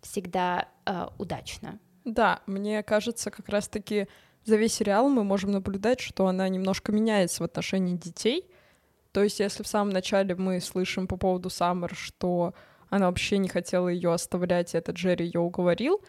всегда 0.00 0.68
э, 0.86 1.06
удачно. 1.18 1.78
Да, 2.04 2.42
мне 2.46 2.82
кажется, 2.82 3.30
как 3.30 3.48
раз-таки 3.48 4.08
за 4.44 4.56
весь 4.56 4.74
сериал 4.74 5.08
мы 5.08 5.24
можем 5.24 5.52
наблюдать, 5.52 6.00
что 6.00 6.26
она 6.26 6.48
немножко 6.48 6.92
меняется 6.92 7.42
в 7.42 7.46
отношении 7.46 7.96
детей. 7.96 8.46
То 9.12 9.22
есть, 9.22 9.40
если 9.40 9.62
в 9.62 9.68
самом 9.68 9.90
начале 9.92 10.34
мы 10.34 10.60
слышим 10.60 11.06
по 11.06 11.16
поводу 11.16 11.48
Саммер, 11.48 11.94
что 11.94 12.52
она 12.90 13.06
вообще 13.06 13.38
не 13.38 13.48
хотела 13.48 13.88
ее 13.88 14.12
оставлять, 14.12 14.74
и 14.74 14.78
этот 14.78 14.96
Джерри 14.96 15.24
ее 15.24 15.40
уговорил, 15.40 16.02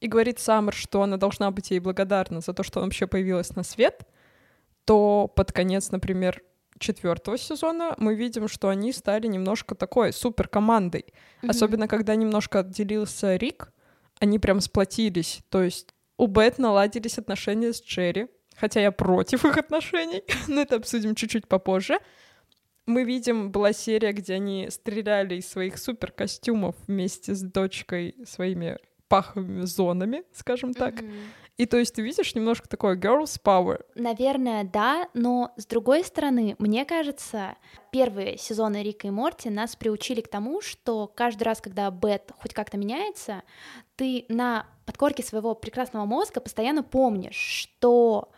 и 0.00 0.06
говорит 0.06 0.38
Саммер, 0.38 0.74
что 0.74 1.02
она 1.02 1.16
должна 1.16 1.50
быть 1.50 1.70
ей 1.70 1.80
благодарна 1.80 2.40
за 2.40 2.52
то, 2.52 2.62
что 2.62 2.80
она 2.80 2.86
вообще 2.86 3.06
появилась 3.06 3.56
на 3.56 3.62
свет, 3.62 4.06
то 4.84 5.32
под 5.34 5.52
конец, 5.52 5.90
например, 5.90 6.42
четвертого 6.78 7.38
сезона 7.38 7.94
мы 7.98 8.14
видим, 8.14 8.48
что 8.48 8.68
они 8.68 8.92
стали 8.92 9.26
немножко 9.26 9.74
такой 9.74 10.12
супер 10.12 10.48
командой. 10.48 11.06
Mm-hmm. 11.42 11.50
Особенно 11.50 11.88
когда 11.88 12.14
немножко 12.14 12.60
отделился 12.60 13.36
Рик, 13.36 13.72
они 14.20 14.38
прям 14.38 14.60
сплотились. 14.60 15.40
То 15.48 15.62
есть 15.62 15.94
у 16.16 16.26
Бет 16.26 16.58
наладились 16.58 17.18
отношения 17.18 17.72
с 17.72 17.82
Джерри, 17.82 18.28
хотя 18.56 18.80
я 18.80 18.92
против 18.92 19.44
их 19.44 19.56
отношений, 19.56 20.22
но 20.48 20.62
это 20.62 20.76
обсудим 20.76 21.14
чуть-чуть 21.14 21.46
попозже. 21.46 21.98
Мы 22.86 23.04
видим, 23.04 23.50
была 23.50 23.72
серия, 23.72 24.12
где 24.12 24.34
они 24.34 24.68
стреляли 24.70 25.36
из 25.36 25.48
своих 25.48 25.78
супер 25.78 26.10
костюмов 26.10 26.74
вместе 26.86 27.34
с 27.34 27.42
дочкой 27.42 28.16
своими 28.26 28.78
паховыми 29.08 29.62
зонами, 29.62 30.22
скажем 30.32 30.74
так. 30.74 30.94
Mm-hmm. 30.94 31.22
И 31.58 31.66
то 31.66 31.76
есть 31.76 31.94
ты 31.96 32.02
видишь 32.02 32.36
немножко 32.36 32.68
такое 32.68 32.96
girls 32.96 33.36
power. 33.42 33.84
Наверное, 33.96 34.62
да, 34.62 35.08
но 35.12 35.52
с 35.56 35.66
другой 35.66 36.04
стороны, 36.04 36.54
мне 36.60 36.84
кажется, 36.84 37.56
первые 37.90 38.38
сезоны 38.38 38.82
Рика 38.84 39.08
и 39.08 39.10
Морти 39.10 39.50
нас 39.50 39.74
приучили 39.74 40.20
к 40.20 40.28
тому, 40.28 40.60
что 40.60 41.08
каждый 41.08 41.42
раз, 41.42 41.60
когда 41.60 41.90
Бет 41.90 42.30
хоть 42.40 42.54
как-то 42.54 42.78
меняется, 42.78 43.42
ты 43.96 44.24
на 44.28 44.66
подкорке 44.86 45.24
своего 45.24 45.56
прекрасного 45.56 46.04
мозга 46.04 46.40
постоянно 46.40 46.84
помнишь, 46.84 47.34
что 47.34 48.30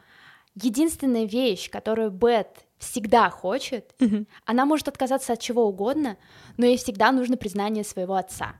единственная 0.54 1.26
вещь, 1.26 1.70
которую 1.70 2.10
Бет 2.10 2.64
всегда 2.78 3.28
хочет, 3.28 3.94
mm-hmm. 3.98 4.26
она 4.46 4.64
может 4.64 4.88
отказаться 4.88 5.34
от 5.34 5.40
чего 5.40 5.66
угодно, 5.66 6.16
но 6.56 6.64
ей 6.64 6.78
всегда 6.78 7.12
нужно 7.12 7.36
признание 7.36 7.84
своего 7.84 8.14
отца. 8.14 8.54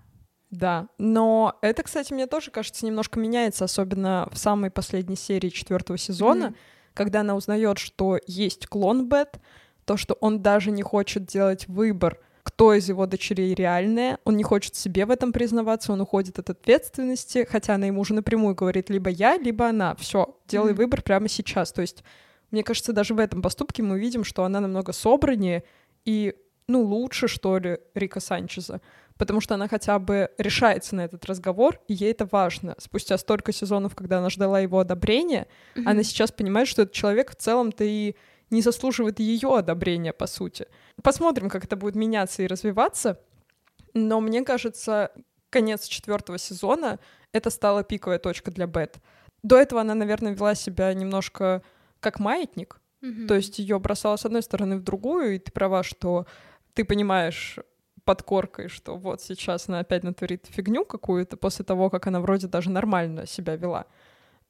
Да, 0.51 0.89
но 0.99 1.57
это, 1.63 1.85
кстати, 1.85 2.13
мне 2.13 2.27
тоже 2.27 2.51
кажется 2.51 2.85
немножко 2.85 3.21
меняется, 3.21 3.65
особенно 3.65 4.29
в 4.33 4.39
самой 4.39 4.71
последней 4.71 5.17
серии 5.17 5.49
четвертого 5.49 5.97
сезона, 5.97 6.47
mm-hmm. 6.47 6.57
когда 6.95 7.21
она 7.21 7.37
узнает, 7.37 7.79
что 7.79 8.19
есть 8.27 8.67
клон 8.67 9.09
Бет, 9.09 9.39
то, 9.85 9.97
что 9.97 10.15
он 10.15 10.43
даже 10.43 10.73
не 10.73 10.83
хочет 10.83 11.25
делать 11.25 11.69
выбор, 11.69 12.19
кто 12.43 12.75
из 12.75 12.89
его 12.89 13.07
дочерей 13.07 13.55
реальная, 13.55 14.19
он 14.25 14.37
не 14.37 14.43
хочет 14.43 14.75
себе 14.75 15.07
в 15.07 15.11
этом 15.11 15.33
признаваться, 15.33 15.93
он 15.93 16.01
уходит 16.01 16.39
от 16.41 16.51
ответственности, 16.51 17.47
хотя 17.49 17.75
она 17.75 17.87
ему 17.87 18.01
уже 18.01 18.15
напрямую 18.15 18.57
говорит 18.57 18.91
либо 18.91 19.09
я, 19.09 19.37
либо 19.37 19.69
она, 19.69 19.95
все, 19.97 20.37
делай 20.49 20.73
mm-hmm. 20.73 20.77
выбор 20.77 21.03
прямо 21.03 21.29
сейчас. 21.29 21.73
То 21.73 21.83
есть, 21.83 22.03
мне 22.51 22.65
кажется, 22.65 22.93
даже 22.93 23.15
в 23.15 23.21
этом 23.21 23.41
поступке 23.41 23.85
мы 23.85 24.01
видим, 24.01 24.25
что 24.25 24.43
она 24.43 24.59
намного 24.59 24.93
собраннее 24.93 25.63
и, 26.05 26.35
ну, 26.67 26.83
лучше, 26.83 27.29
что 27.29 27.59
ли, 27.59 27.79
Рика 27.95 28.19
Санчеза 28.19 28.81
потому 29.21 29.43
что 29.43 29.55
она 29.55 29.69
хотя 29.69 29.99
бы 29.99 30.31
решается 30.39 30.97
на 30.97 31.03
этот 31.03 31.27
разговор, 31.27 31.79
и 31.89 31.93
ей 31.93 32.11
это 32.11 32.27
важно. 32.33 32.75
Спустя 32.79 33.19
столько 33.19 33.53
сезонов, 33.53 33.95
когда 33.95 34.17
она 34.19 34.31
ждала 34.31 34.61
его 34.61 34.79
одобрения, 34.79 35.47
mm-hmm. 35.75 35.83
она 35.85 36.03
сейчас 36.03 36.33
понимает, 36.33 36.69
что 36.69 36.83
этот 36.83 36.95
человек 36.95 37.33
в 37.33 37.35
целом-то 37.35 37.85
и 37.85 38.17
не 38.49 38.63
заслуживает 38.63 39.21
ее 39.21 39.55
одобрения, 39.55 40.15
по 40.15 40.27
сути. 40.27 40.69
Посмотрим, 41.03 41.51
как 41.51 41.67
это 41.67 41.77
будет 41.77 41.97
меняться 41.97 42.43
и 42.43 42.47
развиваться. 42.47 43.21
Но 43.93 44.23
мне 44.23 44.43
кажется, 44.43 45.13
конец 45.51 45.85
четвертого 45.85 46.39
сезона 46.39 46.99
это 47.33 47.51
стала 47.51 47.85
пиковая 47.85 48.19
точка 48.19 48.51
для 48.51 48.67
Бет. 48.67 49.01
До 49.43 49.59
этого 49.59 49.83
она, 49.83 49.95
наверное, 49.95 50.33
вела 50.33 50.55
себя 50.55 50.95
немножко 50.95 51.63
как 52.01 52.21
маятник. 52.21 52.81
Mm-hmm. 53.03 53.27
То 53.27 53.35
есть 53.35 53.59
ее 53.59 53.79
бросала 53.81 54.17
с 54.17 54.25
одной 54.25 54.43
стороны 54.43 54.79
в 54.79 54.83
другую, 54.83 55.35
и 55.35 55.39
ты 55.39 55.53
права, 55.53 55.83
что 55.83 56.25
ты 56.73 56.87
понимаешь, 56.87 57.59
подкоркой, 58.05 58.69
что 58.69 58.97
вот 58.97 59.21
сейчас 59.21 59.69
она 59.69 59.81
опять 59.81 60.03
натворит 60.03 60.47
фигню 60.49 60.85
какую-то 60.85 61.37
после 61.37 61.65
того, 61.65 61.91
как 61.91 62.07
она 62.07 62.21
вроде 62.21 62.47
даже 62.47 62.71
нормально 62.71 63.27
себя 63.27 63.57
вела. 63.57 63.87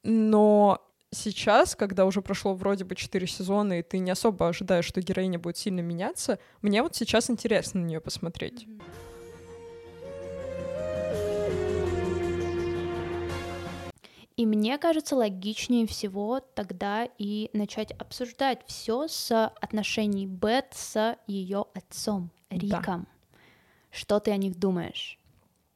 Но 0.03 0.81
сейчас, 1.11 1.75
когда 1.75 2.05
уже 2.05 2.21
прошло 2.21 2.53
вроде 2.53 2.85
бы 2.85 2.95
четыре 2.95 3.27
сезона, 3.27 3.79
и 3.79 3.83
ты 3.83 3.99
не 3.99 4.11
особо 4.11 4.47
ожидаешь, 4.47 4.85
что 4.85 5.01
героиня 5.01 5.39
будет 5.39 5.57
сильно 5.57 5.81
меняться, 5.81 6.39
мне 6.61 6.81
вот 6.81 6.95
сейчас 6.95 7.29
интересно 7.29 7.81
на 7.81 7.85
нее 7.85 8.01
посмотреть. 8.01 8.67
И 14.37 14.45
мне 14.47 14.79
кажется, 14.79 15.15
логичнее 15.15 15.85
всего 15.85 16.39
тогда 16.39 17.07
и 17.19 17.51
начать 17.53 17.91
обсуждать 17.91 18.61
все 18.65 19.07
с 19.07 19.47
отношений 19.61 20.25
Бет 20.25 20.67
с 20.71 21.15
ее 21.27 21.65
отцом 21.75 22.31
Риком. 22.49 23.01
Да. 23.01 23.10
Что 23.91 24.19
ты 24.19 24.31
о 24.31 24.37
них 24.37 24.57
думаешь? 24.57 25.19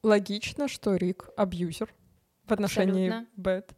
Логично, 0.01 0.67
что 0.67 0.95
Рик 0.95 1.29
абьюзер 1.35 1.93
в 2.45 2.51
отношении 2.51 3.09
Абсолютно. 3.09 3.27
Бет. 3.35 3.75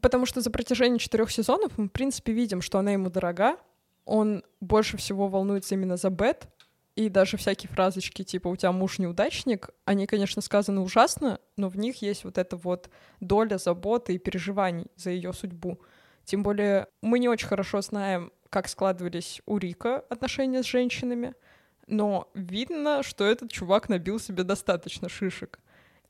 Потому 0.00 0.26
что 0.26 0.40
за 0.40 0.50
протяжении 0.50 0.98
четырех 0.98 1.30
сезонов 1.30 1.76
мы, 1.78 1.86
в 1.86 1.92
принципе, 1.92 2.32
видим, 2.32 2.60
что 2.60 2.78
она 2.78 2.92
ему 2.92 3.10
дорога. 3.10 3.56
Он 4.04 4.44
больше 4.60 4.96
всего 4.96 5.28
волнуется 5.28 5.74
именно 5.74 5.96
за 5.96 6.10
Бет. 6.10 6.48
И 6.94 7.08
даже 7.08 7.36
всякие 7.36 7.70
фразочки 7.70 8.24
типа 8.24 8.48
«у 8.48 8.56
тебя 8.56 8.72
муж 8.72 8.98
неудачник», 8.98 9.70
они, 9.84 10.08
конечно, 10.08 10.42
сказаны 10.42 10.80
ужасно, 10.80 11.38
но 11.56 11.68
в 11.68 11.78
них 11.78 12.02
есть 12.02 12.24
вот 12.24 12.38
эта 12.38 12.56
вот 12.56 12.90
доля 13.20 13.56
заботы 13.56 14.14
и 14.14 14.18
переживаний 14.18 14.88
за 14.96 15.10
ее 15.10 15.32
судьбу. 15.32 15.80
Тем 16.24 16.42
более 16.42 16.88
мы 17.00 17.20
не 17.20 17.28
очень 17.28 17.46
хорошо 17.46 17.82
знаем, 17.82 18.32
как 18.50 18.66
складывались 18.66 19.40
у 19.46 19.58
Рика 19.58 20.00
отношения 20.08 20.64
с 20.64 20.66
женщинами— 20.66 21.34
но 21.88 22.30
видно, 22.34 23.02
что 23.02 23.24
этот 23.24 23.50
чувак 23.50 23.88
набил 23.88 24.20
себе 24.20 24.44
достаточно 24.44 25.08
шишек. 25.08 25.58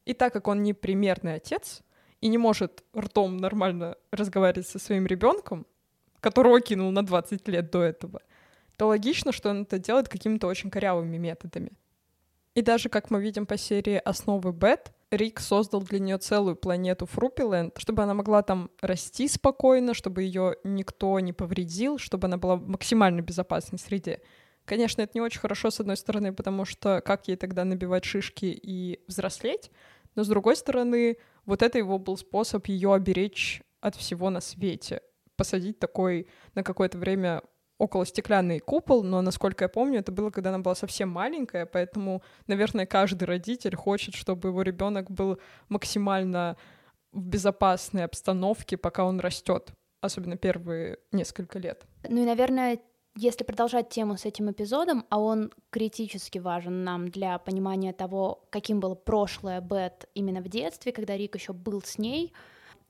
И 0.04 0.14
так 0.14 0.32
как 0.32 0.49
он 0.49 0.62
не 0.62 0.75
примерный 0.75 1.35
отец 1.35 1.82
и 2.20 2.28
не 2.28 2.38
может 2.38 2.85
ртом 2.97 3.37
нормально 3.37 3.97
разговаривать 4.11 4.68
со 4.68 4.78
своим 4.78 5.06
ребенком, 5.06 5.66
которого 6.20 6.61
кинул 6.61 6.90
на 6.90 7.04
20 7.04 7.47
лет 7.49 7.70
до 7.70 7.82
этого, 7.82 8.20
то 8.76 8.88
логично, 8.88 9.32
что 9.32 9.50
он 9.50 9.62
это 9.62 9.78
делает 9.78 10.08
какими-то 10.08 10.47
очень 10.47 10.70
корявыми 10.70 11.16
методами. 11.16 11.73
И 12.54 12.62
даже, 12.62 12.88
как 12.88 13.11
мы 13.11 13.20
видим 13.23 13.47
по 13.47 13.56
серии 13.56 14.00
«Основы 14.04 14.52
Бет», 14.52 14.92
Рик 15.11 15.40
создал 15.40 15.80
для 15.82 15.99
нее 16.00 16.18
целую 16.18 16.54
планету 16.54 17.06
Фрупиленд, 17.06 17.73
чтобы 17.78 18.02
она 18.02 18.12
могла 18.12 18.42
там 18.42 18.70
расти 18.82 19.26
спокойно, 19.26 19.94
чтобы 19.94 20.23
ее 20.23 20.56
никто 20.64 21.18
не 21.20 21.32
повредил, 21.32 21.99
чтобы 21.99 22.26
она 22.26 22.37
была 22.37 22.56
в 22.56 22.68
максимально 22.68 23.23
безопасной 23.23 23.78
среде. 23.78 24.20
Конечно, 24.68 25.00
это 25.00 25.12
не 25.14 25.22
очень 25.22 25.40
хорошо, 25.40 25.70
с 25.70 25.80
одной 25.80 25.96
стороны, 25.96 26.30
потому 26.34 26.66
что 26.66 27.00
как 27.00 27.26
ей 27.26 27.37
тогда 27.37 27.64
набивать 27.64 28.04
шишки 28.04 28.44
и 28.44 29.00
взрослеть, 29.08 29.70
но 30.14 30.25
с 30.25 30.28
другой 30.28 30.56
стороны, 30.56 31.16
вот 31.46 31.62
это 31.62 31.78
его 31.78 31.98
был 31.98 32.18
способ 32.18 32.66
ее 32.66 32.92
оберечь 32.92 33.62
от 33.80 33.96
всего 33.96 34.28
на 34.28 34.42
свете. 34.42 35.00
Посадить 35.37 35.78
такой 35.78 36.28
на 36.54 36.62
какое-то 36.62 36.98
время 36.98 37.42
около 37.78 38.04
стеклянный 38.04 38.58
купол, 38.58 39.02
но, 39.02 39.22
насколько 39.22 39.64
я 39.64 39.68
помню, 39.70 40.00
это 40.00 40.12
было, 40.12 40.30
когда 40.30 40.50
она 40.50 40.58
была 40.58 40.75
совсем 40.75 41.08
маленькая, 41.08 41.64
поэтому, 41.64 42.22
наверное, 42.46 42.84
каждый 42.84 43.25
родитель 43.25 43.75
хочет, 43.75 44.14
чтобы 44.14 44.50
его 44.50 44.60
ребенок 44.60 45.10
был 45.10 45.40
максимально 45.70 46.58
в 47.12 47.25
безопасной 47.25 48.04
обстановке, 48.04 48.76
пока 48.76 49.06
он 49.06 49.18
растет, 49.18 49.72
особенно 50.02 50.37
первые 50.37 50.98
несколько 51.10 51.58
лет. 51.58 51.87
Ну 52.06 52.22
и, 52.22 52.26
наверное, 52.26 52.80
если 53.18 53.42
продолжать 53.42 53.88
тему 53.88 54.16
с 54.16 54.25
этим 54.25 54.50
эпизодом, 54.50 55.04
а 55.10 55.18
он 55.18 55.50
критически 55.70 56.38
важен 56.38 56.84
нам 56.84 57.08
для 57.08 57.38
понимания 57.38 57.92
того, 57.92 58.44
каким 58.50 58.78
было 58.78 58.94
прошлое 58.94 59.60
Бет 59.60 60.08
именно 60.14 60.40
в 60.40 60.48
детстве, 60.48 60.92
когда 60.92 61.16
Рик 61.16 61.34
еще 61.34 61.52
был 61.52 61.82
с 61.82 61.98
ней, 61.98 62.32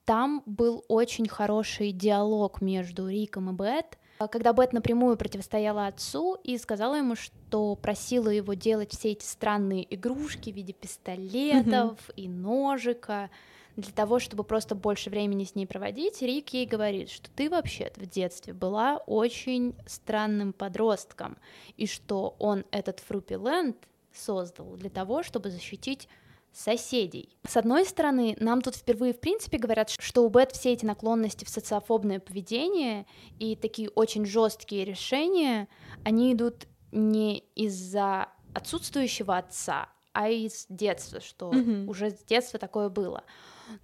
там 0.04 0.42
был 0.44 0.84
очень 0.88 1.26
хороший 1.28 1.92
диалог 1.92 2.60
между 2.60 3.08
Риком 3.08 3.50
и 3.50 3.52
Бет, 3.54 3.98
когда 4.30 4.52
Бет 4.52 4.74
напрямую 4.74 5.16
противостояла 5.16 5.86
отцу 5.86 6.34
и 6.44 6.58
сказала 6.58 6.96
ему, 6.96 7.14
что 7.14 7.74
просила 7.76 8.28
его 8.28 8.52
делать 8.52 8.92
все 8.92 9.12
эти 9.12 9.24
странные 9.24 9.94
игрушки 9.94 10.50
в 10.50 10.56
виде 10.56 10.74
пистолетов 10.74 11.98
mm-hmm. 11.98 12.14
и 12.16 12.28
ножика, 12.28 13.30
для 13.78 13.92
того, 13.92 14.18
чтобы 14.18 14.42
просто 14.42 14.74
больше 14.74 15.08
времени 15.08 15.44
с 15.44 15.54
ней 15.54 15.64
проводить, 15.64 16.20
Рик 16.20 16.48
ей 16.48 16.66
говорит, 16.66 17.10
что 17.10 17.30
ты 17.30 17.48
вообще-то 17.48 18.00
в 18.00 18.06
детстве 18.06 18.52
была 18.52 18.96
очень 19.06 19.76
странным 19.86 20.52
подростком, 20.52 21.38
и 21.76 21.86
что 21.86 22.34
он 22.40 22.64
этот 22.72 22.98
Фрупиленд 22.98 23.76
создал 24.12 24.74
для 24.74 24.90
того, 24.90 25.22
чтобы 25.22 25.50
защитить 25.50 26.08
соседей. 26.52 27.36
С 27.46 27.56
одной 27.56 27.84
стороны, 27.84 28.36
нам 28.40 28.62
тут 28.62 28.74
впервые 28.74 29.12
в 29.12 29.20
принципе 29.20 29.58
говорят, 29.58 29.90
что 29.90 30.24
у 30.24 30.28
Бет 30.28 30.50
все 30.50 30.72
эти 30.72 30.84
наклонности 30.84 31.44
в 31.44 31.48
социофобное 31.48 32.18
поведение 32.18 33.06
и 33.38 33.54
такие 33.54 33.90
очень 33.90 34.26
жесткие 34.26 34.86
решения, 34.86 35.68
они 36.04 36.32
идут 36.32 36.66
не 36.90 37.44
из-за 37.54 38.28
отсутствующего 38.54 39.36
отца, 39.36 39.88
а 40.12 40.28
из 40.30 40.66
детства, 40.68 41.20
что 41.20 41.52
mm-hmm. 41.52 41.86
уже 41.86 42.10
с 42.10 42.24
детства 42.24 42.58
такое 42.58 42.88
было. 42.88 43.22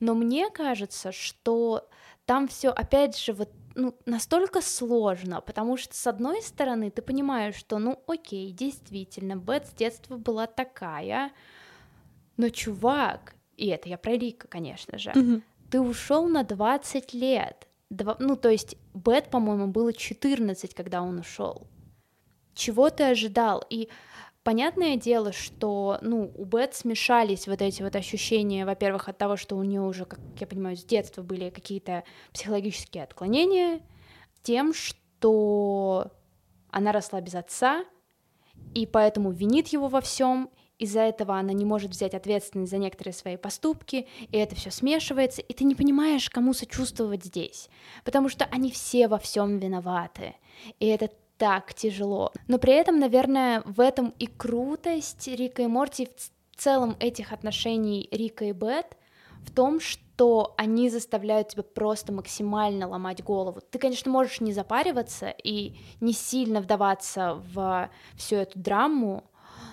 Но 0.01 0.15
мне 0.15 0.51
кажется, 0.51 1.13
что 1.13 1.89
там 2.27 2.49
все 2.49 2.71
опять 2.71 3.19
же 3.19 3.33
вот 3.33 3.51
ну, 3.75 3.95
настолько 4.07 4.61
сложно, 4.61 5.41
потому 5.41 5.77
что, 5.77 5.95
с 5.95 6.07
одной 6.07 6.43
стороны, 6.43 6.91
ты 6.91 7.03
понимаешь, 7.03 7.57
что, 7.57 7.79
ну, 7.79 8.03
окей, 8.07 8.53
действительно, 8.53 9.37
Бет 9.37 9.67
с 9.67 9.73
детства 9.73 10.17
была 10.17 10.47
такая, 10.47 11.33
но, 12.37 12.49
чувак, 12.51 13.35
и 13.57 13.67
это 13.67 13.89
я 13.89 13.99
про 13.99 14.13
Рика, 14.13 14.49
конечно 14.49 14.99
же, 14.99 15.11
mm-hmm. 15.11 15.43
ты 15.71 15.81
ушел 15.81 16.29
на 16.29 16.45
20 16.45 17.15
лет. 17.15 17.67
Два, 17.91 18.17
ну, 18.19 18.37
то 18.37 18.49
есть, 18.49 18.77
Бет, 18.95 19.31
по-моему, 19.31 19.67
было 19.69 19.93
14, 19.93 20.75
когда 20.75 21.03
он 21.03 21.19
ушел. 21.19 21.67
Чего 22.55 22.91
ты 22.91 23.05
ожидал? 23.05 23.65
И 23.69 23.89
Понятное 24.45 24.97
дело, 24.97 25.33
что, 25.33 25.99
ну, 26.03 26.31
у 26.37 26.45
Бет 26.45 26.75
смешались 26.75 27.49
вот 27.49 27.63
эти 27.63 27.83
вот 27.83 27.97
ощущения, 27.97 28.67
во-первых, 28.67 29.09
от 29.09 29.17
того, 29.17 29.37
что 29.37 29.57
у 29.57 29.63
нее 29.63 29.81
уже, 29.81 30.05
как 30.05 30.21
я 30.39 30.47
понимаю, 30.47 30.77
с 30.77 30.85
детства 30.85 31.23
были 31.23 31.49
какие-то 31.49 32.05
психологические 32.35 33.05
отклонения, 33.05 33.81
тем, 34.43 34.75
что 34.75 36.13
она 36.71 36.93
росла 36.93 37.23
без 37.23 37.35
отца, 37.35 37.87
и 38.75 38.85
поэтому 38.85 39.31
винит 39.31 39.69
его 39.69 39.89
во 39.89 40.03
всем, 40.03 40.51
из-за 40.79 41.01
этого 41.01 41.39
она 41.39 41.55
не 41.55 41.65
может 41.65 41.93
взять 41.93 42.13
ответственность 42.13 42.71
за 42.71 42.77
некоторые 42.77 43.15
свои 43.15 43.39
поступки, 43.39 44.09
и 44.31 44.37
это 44.37 44.57
все 44.57 44.71
смешивается, 44.71 45.41
и 45.41 45.55
ты 45.55 45.65
не 45.65 45.75
понимаешь, 45.75 46.29
кому 46.29 46.53
сочувствовать 46.53 47.25
здесь, 47.25 47.71
потому 48.05 48.29
что 48.29 48.45
они 48.51 48.71
все 48.71 49.09
во 49.09 49.17
всем 49.17 49.59
виноваты, 49.59 50.35
и 50.81 50.87
это 50.87 51.09
так 51.39 51.75
тяжело. 51.75 52.33
Но 52.49 52.59
при 52.59 52.75
этом, 52.75 52.99
наверное, 52.99 53.63
в 53.65 53.81
этом 53.81 54.15
и 54.19 54.27
крутость 54.27 55.27
Рика 55.29 55.63
и 55.63 55.67
Морти 55.67 56.09
в 56.17 56.57
целом 56.57 56.97
этих 57.01 57.33
отношений 57.33 58.09
Рика 58.11 58.45
и 58.45 58.53
Бет 58.53 58.97
в 59.45 59.53
том, 59.53 59.81
что 59.81 60.55
они 60.57 60.89
заставляют 60.91 61.49
тебя 61.49 61.63
просто 61.63 62.13
максимально 62.13 62.89
ломать 62.89 63.23
голову. 63.23 63.61
Ты, 63.71 63.79
конечно, 63.79 64.11
можешь 64.11 64.41
не 64.41 64.53
запариваться 64.53 65.31
и 65.31 65.77
не 66.01 66.13
сильно 66.13 66.61
вдаваться 66.61 67.43
в 67.53 67.91
всю 68.17 68.37
эту 68.37 68.59
драму, 68.59 69.25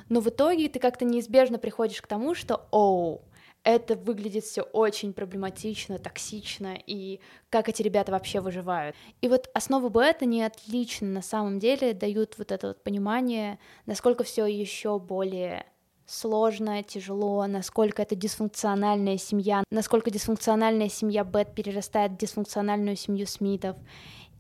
но 0.10 0.20
в 0.20 0.28
итоге 0.28 0.68
ты 0.68 0.80
как-то 0.80 1.06
неизбежно 1.06 1.58
приходишь 1.58 2.02
к 2.02 2.08
тому, 2.08 2.36
что, 2.36 2.68
оу, 2.72 3.22
это 3.64 3.96
выглядит 3.96 4.44
все 4.44 4.62
очень 4.62 5.14
проблематично, 5.14 6.00
токсично, 6.00 6.78
и 6.86 7.20
как 7.50 7.70
эти 7.70 7.82
ребята 7.82 8.12
вообще 8.12 8.40
выживают. 8.40 8.96
И 9.22 9.28
вот 9.28 9.50
основы 9.54 9.90
бета 9.90 10.26
не 10.26 10.44
отлично 10.44 11.08
на 11.08 11.22
самом 11.22 11.60
деле 11.60 11.94
дают 11.94 12.38
вот 12.38 12.52
это 12.52 12.70
вот 12.70 12.84
понимание, 12.84 13.60
насколько 13.86 14.24
все 14.24 14.46
еще 14.46 15.00
более 15.00 15.66
сложно, 16.06 16.84
тяжело, 16.84 17.46
насколько 17.48 18.02
это 18.02 18.16
дисфункциональная 18.16 19.18
семья, 19.18 19.64
насколько 19.72 20.12
дисфункциональная 20.12 20.90
семья 20.90 21.24
Бет 21.24 21.56
перерастает 21.56 22.14
в 22.14 22.18
дисфункциональную 22.18 22.96
семью 22.96 23.26
Смитов. 23.28 23.78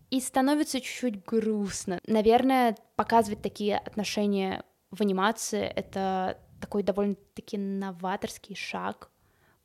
И 0.09 0.19
становится 0.19 0.81
чуть-чуть 0.81 1.23
грустно. 1.23 2.01
Наверное, 2.05 2.75
показывать 2.97 3.41
такие 3.41 3.77
отношения 3.77 4.65
в 4.89 4.99
анимации— 4.99 5.61
это 5.75 6.37
такой 6.59 6.83
довольно-таки 6.83 7.57
новаторский 7.57 8.55
шаг, 8.55 9.10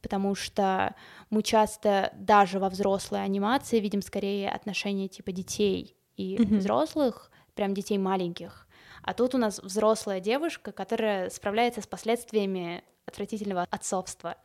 потому 0.07 0.37
что 0.37 0.95
мы 1.31 1.42
часто 1.42 2.12
даже 2.14 2.61
во 2.61 2.69
взрослой 2.69 3.25
анимации 3.25 3.81
видим 3.81 4.03
скорее 4.03 4.51
отношения 4.51 5.09
типа 5.09 5.33
детей 5.33 5.97
и 6.16 6.37
mm-hmm. 6.37 6.59
взрослых, 6.59 7.33
прям 7.57 7.75
детей 7.75 7.99
маленьких. 7.99 8.69
А 9.03 9.14
тут 9.14 9.35
у 9.35 9.38
нас 9.38 9.59
взрослая 9.59 10.21
девушка, 10.21 10.71
которая 10.71 11.29
справляется 11.31 11.81
с 11.81 11.88
последствиями 11.88 12.85
отвратительного 13.05 13.66
отцовства. 13.69 14.37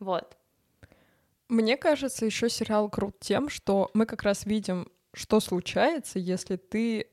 Вот. 0.00 0.36
Мне 1.48 1.76
кажется, 1.76 2.26
еще 2.26 2.50
сериал 2.50 2.88
крут 2.88 3.20
тем, 3.20 3.48
что 3.48 3.92
мы 3.94 4.06
как 4.06 4.24
раз 4.24 4.46
видим, 4.46 4.90
что 5.12 5.38
случается, 5.38 6.18
если 6.18 6.56
ты 6.56 7.06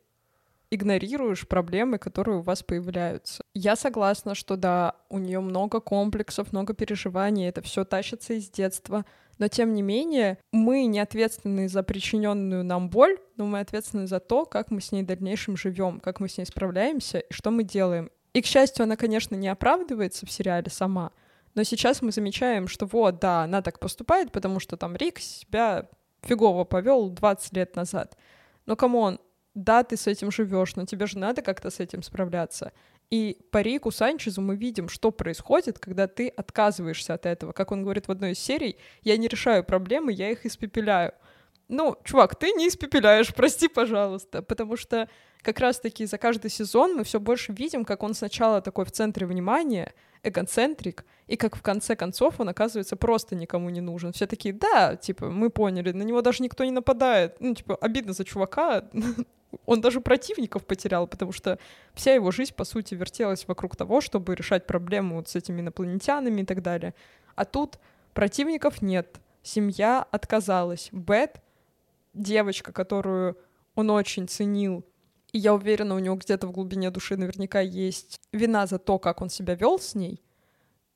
игнорируешь 0.72 1.48
проблемы, 1.48 1.98
которые 1.98 2.40
у 2.40 2.42
вас 2.42 2.64
появляются. 2.64 3.44
Я 3.54 3.76
согласна, 3.76 4.34
что 4.34 4.56
да, 4.56 4.96
у 5.10 5.20
нее 5.20 5.42
много 5.42 5.82
комплексов, 5.82 6.54
много 6.54 6.74
переживаний, 6.74 7.48
это 7.48 7.62
все 7.62 7.84
тащится 7.84 8.34
из 8.34 8.50
детства, 8.50 9.06
но 9.38 9.50
тем 9.50 9.74
не 9.74 9.82
менее 9.82 10.38
мы 10.52 10.86
не 10.86 11.00
ответственны 11.00 11.68
за 11.68 11.84
причиненную 11.84 12.64
нам 12.64 12.90
боль, 12.90 13.18
но 13.36 13.46
мы 13.46 13.60
ответственны 13.60 14.08
за 14.08 14.20
то, 14.20 14.46
как 14.46 14.72
мы 14.72 14.80
с 14.82 14.92
ней 14.92 15.04
в 15.04 15.08
дальнейшем 15.08 15.58
живем, 15.58 16.00
как 16.00 16.20
мы 16.20 16.30
с 16.30 16.38
ней 16.38 16.46
справляемся 16.46 17.20
и 17.20 17.34
что 17.34 17.52
мы 17.52 17.64
делаем. 17.64 18.10
И, 18.34 18.42
к 18.42 18.46
счастью, 18.46 18.84
она, 18.84 18.96
конечно, 18.96 19.36
не 19.36 19.50
оправдывается 19.50 20.26
в 20.26 20.32
сериале 20.32 20.70
сама, 20.70 21.12
но 21.54 21.64
сейчас 21.64 22.02
мы 22.02 22.12
замечаем, 22.12 22.70
что 22.70 22.86
вот, 22.86 23.20
да, 23.20 23.44
она 23.44 23.62
так 23.62 23.80
поступает, 23.80 24.32
потому 24.32 24.62
что 24.62 24.78
там 24.78 24.96
Рик 24.96 25.20
себя 25.20 25.90
фигово 26.22 26.64
повел 26.64 27.10
20 27.10 27.54
лет 27.54 27.76
назад. 27.76 28.18
Но, 28.66 28.78
come 28.78 29.02
on, 29.02 29.20
да, 29.54 29.84
ты 29.84 29.98
с 29.98 30.08
этим 30.08 30.32
живешь, 30.32 30.76
но 30.76 30.86
тебе 30.86 31.08
же 31.08 31.18
надо 31.18 31.42
как-то 31.42 31.70
с 31.70 31.80
этим 31.80 32.04
справляться. 32.04 32.72
И 33.10 33.38
по 33.52 33.62
Рику 33.62 33.92
Санчезу 33.92 34.42
мы 34.42 34.56
видим, 34.56 34.88
что 34.88 35.12
происходит, 35.12 35.80
когда 35.80 36.08
ты 36.08 36.30
отказываешься 36.30 37.14
от 37.14 37.26
этого. 37.26 37.52
Как 37.52 37.72
он 37.72 37.84
говорит 37.84 38.08
в 38.08 38.12
одной 38.12 38.32
из 38.32 38.40
серий, 38.40 38.78
я 39.02 39.18
не 39.18 39.28
решаю 39.28 39.66
проблемы, 39.66 40.14
я 40.14 40.32
их 40.32 40.46
испепеляю. 40.46 41.12
Ну, 41.68 41.98
чувак, 42.04 42.36
ты 42.36 42.52
не 42.52 42.68
испепеляешь, 42.68 43.34
прости, 43.34 43.68
пожалуйста, 43.68 44.42
потому 44.42 44.78
что 44.78 45.10
как 45.42 45.60
раз-таки 45.60 46.06
за 46.06 46.18
каждый 46.18 46.52
сезон 46.52 46.96
мы 46.96 47.04
все 47.04 47.20
больше 47.20 47.54
видим, 47.54 47.86
как 47.86 48.04
он 48.04 48.14
сначала 48.14 48.62
такой 48.62 48.86
в 48.86 48.92
центре 48.92 49.26
внимания, 49.26 49.94
эгоцентрик, 50.24 51.06
и 51.28 51.36
как 51.38 51.56
в 51.56 51.62
конце 51.62 51.96
концов 51.96 52.40
он 52.40 52.50
оказывается 52.50 52.96
просто 52.96 53.36
никому 53.36 53.70
не 53.70 53.82
нужен. 53.82 54.12
Все 54.12 54.28
такие, 54.28 54.54
да, 54.54 54.96
типа, 54.96 55.30
мы 55.30 55.50
поняли, 55.50 55.92
на 55.92 56.04
него 56.04 56.22
даже 56.22 56.44
никто 56.44 56.64
не 56.64 56.72
нападает. 56.72 57.38
Ну, 57.40 57.56
типа, 57.56 57.76
обидно 57.76 58.14
за 58.14 58.26
чувака, 58.26 58.90
он 59.66 59.82
даже 59.82 60.02
противников 60.02 60.66
потерял, 60.66 61.08
потому 61.08 61.32
что 61.32 61.60
вся 61.94 62.14
его 62.14 62.32
жизнь, 62.32 62.54
по 62.54 62.64
сути, 62.64 62.96
вертелась 62.96 63.48
вокруг 63.48 63.76
того, 63.76 64.02
чтобы 64.02 64.36
решать 64.36 64.68
проблему 64.68 65.16
вот 65.16 65.30
с 65.30 65.36
этими 65.36 65.62
инопланетянами 65.62 66.42
и 66.42 66.46
так 66.46 66.62
далее. 66.62 66.94
А 67.36 67.46
тут 67.46 67.80
противников 68.14 68.82
нет, 68.82 69.20
семья 69.44 70.06
отказалась. 70.12 70.90
Бет, 70.92 71.42
девочка, 72.14 72.72
которую 72.72 73.38
он 73.76 73.90
очень 73.90 74.28
ценил 74.28 74.86
и 75.32 75.38
я 75.38 75.54
уверена, 75.54 75.96
у 75.96 76.00
него 76.00 76.16
где-то 76.16 76.48
в 76.48 76.52
глубине 76.52 76.92
души 76.92 77.16
наверняка 77.16 77.62
есть 77.62 78.20
вина 78.32 78.68
за 78.68 78.80
то, 78.80 79.00
как 79.00 79.22
он 79.22 79.30
себя 79.30 79.56
вел 79.56 79.80
с 79.80 79.96
ней, 79.96 80.22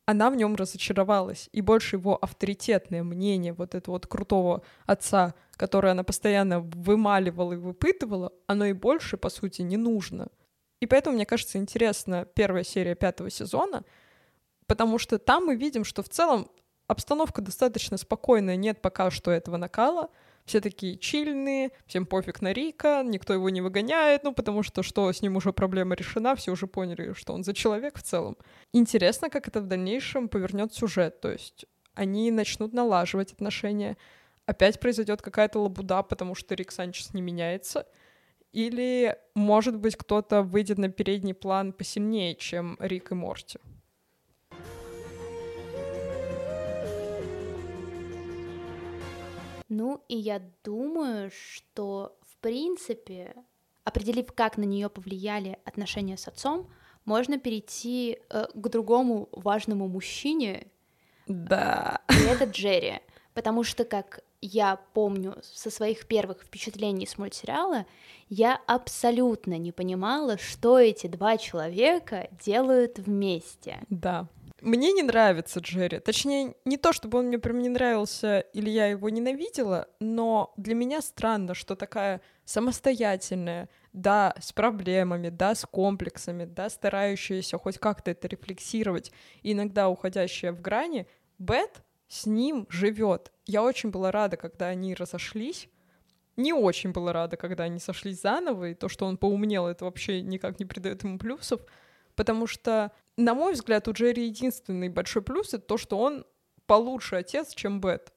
она 0.05 0.29
в 0.29 0.35
нем 0.35 0.55
разочаровалась, 0.55 1.49
и 1.51 1.61
больше 1.61 1.95
его 1.95 2.17
авторитетное 2.21 3.03
мнение 3.03 3.53
вот 3.53 3.73
этого 3.73 3.95
вот 3.95 4.07
крутого 4.07 4.61
отца, 4.85 5.33
которое 5.51 5.91
она 5.91 6.03
постоянно 6.03 6.59
вымаливала 6.59 7.53
и 7.53 7.57
выпытывала, 7.57 8.31
оно 8.47 8.65
и 8.65 8.73
больше, 8.73 9.17
по 9.17 9.29
сути, 9.29 9.63
не 9.63 9.77
нужно. 9.77 10.27
И 10.79 10.85
поэтому, 10.85 11.15
мне 11.15 11.25
кажется, 11.25 11.57
интересна 11.57 12.25
первая 12.25 12.63
серия 12.63 12.95
пятого 12.95 13.29
сезона, 13.29 13.83
потому 14.67 14.99
что 14.99 15.17
там 15.17 15.45
мы 15.45 15.55
видим, 15.55 15.83
что 15.83 16.03
в 16.03 16.09
целом 16.09 16.49
обстановка 16.87 17.41
достаточно 17.41 17.97
спокойная, 17.97 18.55
нет 18.57 18.81
пока 18.81 19.09
что 19.09 19.31
этого 19.31 19.57
накала, 19.57 20.09
все 20.45 20.61
такие 20.61 20.97
чильные, 20.97 21.71
всем 21.87 22.05
пофиг 22.05 22.41
на 22.41 22.53
Рика, 22.53 23.03
никто 23.03 23.33
его 23.33 23.49
не 23.49 23.61
выгоняет, 23.61 24.23
ну, 24.23 24.33
потому 24.33 24.63
что 24.63 24.83
что, 24.83 25.11
с 25.11 25.21
ним 25.21 25.35
уже 25.35 25.51
проблема 25.53 25.95
решена, 25.95 26.35
все 26.35 26.51
уже 26.51 26.67
поняли, 26.67 27.13
что 27.13 27.33
он 27.33 27.43
за 27.43 27.53
человек 27.53 27.97
в 27.97 28.03
целом. 28.03 28.37
Интересно, 28.71 29.29
как 29.29 29.47
это 29.47 29.61
в 29.61 29.67
дальнейшем 29.67 30.29
повернет 30.29 30.73
сюжет, 30.73 31.19
то 31.19 31.31
есть 31.31 31.65
они 31.95 32.29
начнут 32.31 32.73
налаживать 32.73 33.33
отношения, 33.33 33.97
опять 34.45 34.79
произойдет 34.79 35.21
какая-то 35.21 35.59
лабуда, 35.59 36.03
потому 36.03 36.35
что 36.35 36.53
Рик 36.53 36.71
Санчес 36.71 37.13
не 37.13 37.21
меняется, 37.21 37.87
или, 38.51 39.17
может 39.33 39.77
быть, 39.77 39.97
кто-то 39.97 40.41
выйдет 40.41 40.77
на 40.77 40.89
передний 40.89 41.33
план 41.33 41.73
посильнее, 41.73 42.35
чем 42.35 42.77
Рик 42.79 43.11
и 43.11 43.15
Морти. 43.15 43.59
Ну, 49.69 50.03
и 50.07 50.15
я 50.15 50.41
думаю, 50.63 51.31
что, 51.31 52.17
в 52.21 52.37
принципе, 52.37 53.35
определив, 53.83 54.31
как 54.33 54.57
на 54.57 54.63
нее 54.63 54.89
повлияли 54.89 55.57
отношения 55.65 56.17
с 56.17 56.27
отцом, 56.27 56.69
можно 57.05 57.39
перейти 57.39 58.19
э, 58.29 58.45
к 58.53 58.69
другому 58.69 59.29
важному 59.31 59.87
мужчине. 59.87 60.67
Да. 61.27 62.01
И 62.09 62.25
это 62.25 62.45
Джерри. 62.45 62.99
Потому 63.33 63.63
что, 63.63 63.85
как 63.85 64.21
я 64.41 64.77
помню 64.93 65.37
со 65.43 65.69
своих 65.69 66.07
первых 66.07 66.43
впечатлений 66.43 67.05
с 67.05 67.17
мультсериала, 67.17 67.85
я 68.29 68.59
абсолютно 68.67 69.57
не 69.57 69.71
понимала, 69.71 70.37
что 70.37 70.79
эти 70.79 71.07
два 71.07 71.37
человека 71.37 72.29
делают 72.43 72.99
вместе. 72.99 73.79
Да. 73.89 74.27
Мне 74.65 74.93
не 74.93 75.03
нравится 75.03 75.59
Джерри. 75.59 75.99
Точнее, 75.99 76.55
не 76.65 76.77
то, 76.77 76.91
чтобы 76.91 77.19
он 77.19 77.27
мне 77.27 77.37
прям 77.37 77.61
не 77.61 77.69
нравился 77.69 78.39
или 78.39 78.71
я 78.71 78.87
его 78.87 79.09
ненавидела, 79.09 79.87
но 79.99 80.55
для 80.57 80.73
меня 80.73 81.03
странно, 81.03 81.53
что 81.53 81.75
такая 81.75 82.19
самостоятельная, 82.45 83.69
да, 83.93 84.33
с 84.41 84.51
проблемами, 84.53 85.29
да, 85.29 85.53
с 85.53 85.67
комплексами, 85.67 86.45
да, 86.45 86.71
старающаяся 86.71 87.59
хоть 87.59 87.77
как-то 87.77 88.09
это 88.09 88.27
рефлексировать, 88.27 89.11
иногда 89.43 89.87
уходящая 89.87 90.51
в 90.51 90.61
грани, 90.61 91.05
Бет 91.37 91.83
с 92.07 92.25
ним 92.25 92.65
живет. 92.71 93.31
Я 93.45 93.61
очень 93.61 93.91
была 93.91 94.11
рада, 94.11 94.35
когда 94.35 94.69
они 94.69 94.95
разошлись. 94.95 95.69
Не 96.37 96.53
очень 96.53 96.89
была 96.89 97.13
рада, 97.13 97.37
когда 97.37 97.65
они 97.65 97.77
сошлись 97.77 98.19
заново, 98.19 98.69
и 98.71 98.73
то, 98.73 98.89
что 98.89 99.05
он 99.05 99.17
поумнел, 99.17 99.67
это 99.67 99.85
вообще 99.85 100.23
никак 100.23 100.57
не 100.57 100.65
придает 100.65 101.03
ему 101.03 101.19
плюсов, 101.19 101.61
потому 102.15 102.47
что 102.47 102.91
на 103.17 103.33
мой 103.33 103.53
взгляд, 103.53 103.87
у 103.87 103.93
Джерри 103.93 104.25
единственный 104.25 104.89
большой 104.89 105.21
плюс— 105.21 105.53
это 105.53 105.65
то, 105.65 105.77
что 105.77 105.97
он 105.97 106.25
получше 106.65 107.15
отец, 107.15 107.53
чем 107.53 107.79
Бет. 107.79 108.11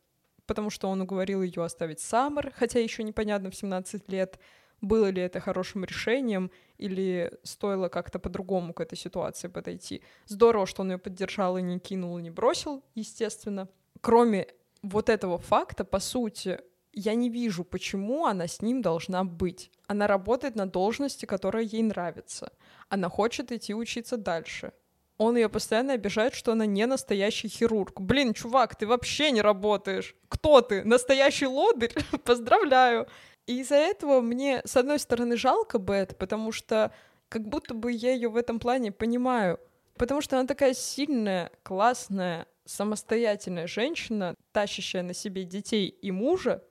Потому 0.47 0.71
что 0.71 0.89
он 0.89 1.01
уговорил 1.01 1.43
ее 1.43 1.63
оставить 1.63 2.01
Саммер, 2.01 2.53
хотя 2.57 2.81
еще 2.81 3.03
непонятно 3.05 3.51
в 3.51 3.55
17 3.55 4.09
лет, 4.11 4.39
было 4.81 5.11
ли 5.11 5.21
это 5.21 5.41
хорошим 5.41 5.85
решением 5.85 6.51
или 6.79 7.33
стоило 7.43 7.89
как-то 7.89 8.19
по-другому 8.19 8.73
к 8.73 8.81
этой 8.81 8.97
ситуации 8.97 9.49
подойти. 9.49 10.03
Здорово, 10.27 10.67
что 10.67 10.83
он 10.83 10.93
ее 10.93 10.99
поддержал 10.99 11.59
и 11.59 11.63
не 11.63 11.79
кинул, 11.79 12.19
и 12.19 12.23
не 12.23 12.31
бросил, 12.31 12.83
естественно. 12.95 13.69
Кроме 14.01 14.47
вот 14.83 15.09
этого 15.09 15.39
факта, 15.39 15.85
по 15.85 15.99
сути, 15.99 16.61
я 16.93 17.15
не 17.15 17.29
вижу, 17.29 17.65
почему 17.65 18.27
она 18.27 18.47
с 18.47 18.63
ним 18.63 18.81
должна 18.81 19.25
быть. 19.25 19.71
Она 19.87 20.07
работает 20.07 20.55
на 20.55 20.67
должности, 20.67 21.27
которая 21.27 21.65
ей 21.65 21.83
нравится. 21.83 22.53
Она 22.89 23.09
хочет 23.09 23.53
идти 23.53 23.75
учиться 23.75 24.17
дальше 24.17 24.73
он 25.19 25.37
ее 25.37 25.49
постоянно 25.49 25.95
обижает, 25.95 26.35
что 26.35 26.53
она 26.53 26.65
не 26.65 26.87
настоящий 26.87 27.49
хирург. 27.49 28.01
Блин, 28.01 28.35
чувак, 28.35 28.77
ты 28.77 28.87
вообще 28.87 29.33
не 29.33 29.43
работаешь. 29.43 30.15
Кто 30.29 30.61
ты? 30.61 30.85
Настоящий 30.85 31.47
лодырь? 31.47 31.93
Поздравляю. 32.25 33.09
И 33.47 33.61
из-за 33.61 33.75
этого 33.75 34.21
мне, 34.21 34.63
с 34.65 34.77
одной 34.77 35.01
стороны, 35.01 35.37
жалко 35.37 35.79
Бет, 35.79 36.17
потому 36.17 36.53
что 36.53 36.93
как 37.29 37.49
будто 37.49 37.75
бы 37.75 37.91
я 37.91 38.13
ее 38.13 38.29
в 38.29 38.37
этом 38.37 38.61
плане 38.61 38.93
понимаю. 38.93 39.59
Потому 39.97 40.21
что 40.21 40.39
она 40.39 40.47
такая 40.47 40.73
сильная, 40.73 41.51
классная, 41.65 42.47
самостоятельная 42.65 43.67
женщина, 43.67 44.37
тащащая 44.53 45.03
на 45.03 45.15
себе 45.15 45.43
детей 45.43 45.89
и 45.89 46.13
мужа, 46.13 46.63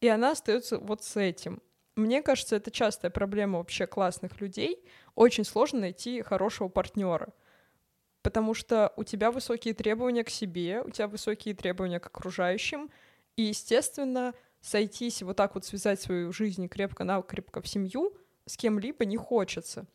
и 0.00 0.08
она 0.08 0.32
остается 0.32 0.78
вот 0.78 1.04
с 1.04 1.16
этим. 1.16 1.62
Мне 1.94 2.22
кажется, 2.22 2.56
это 2.56 2.72
частая 2.72 3.12
проблема 3.12 3.58
вообще 3.58 3.86
классных 3.86 4.40
людей. 4.40 4.82
Очень 5.14 5.44
сложно 5.44 5.80
найти 5.80 6.22
хорошего 6.22 6.68
партнера 6.68 7.32
потому 8.22 8.54
что 8.54 8.92
у 8.96 9.04
тебя 9.04 9.30
высокие 9.30 9.74
требования 9.74 10.24
к 10.24 10.30
себе, 10.30 10.82
у 10.82 10.90
тебя 10.90 11.08
высокие 11.08 11.54
требования 11.54 12.00
к 12.00 12.06
окружающим, 12.06 12.90
и, 13.36 13.42
естественно, 13.42 14.34
сойтись, 14.60 15.22
вот 15.22 15.36
так 15.36 15.54
вот 15.54 15.64
связать 15.64 16.00
свою 16.00 16.32
жизнь 16.32 16.68
крепко-накрепко 16.68 17.62
в 17.62 17.68
семью 17.68 18.16
с 18.46 18.56
кем-либо 18.56 19.04
не 19.04 19.16
хочется. 19.16 19.86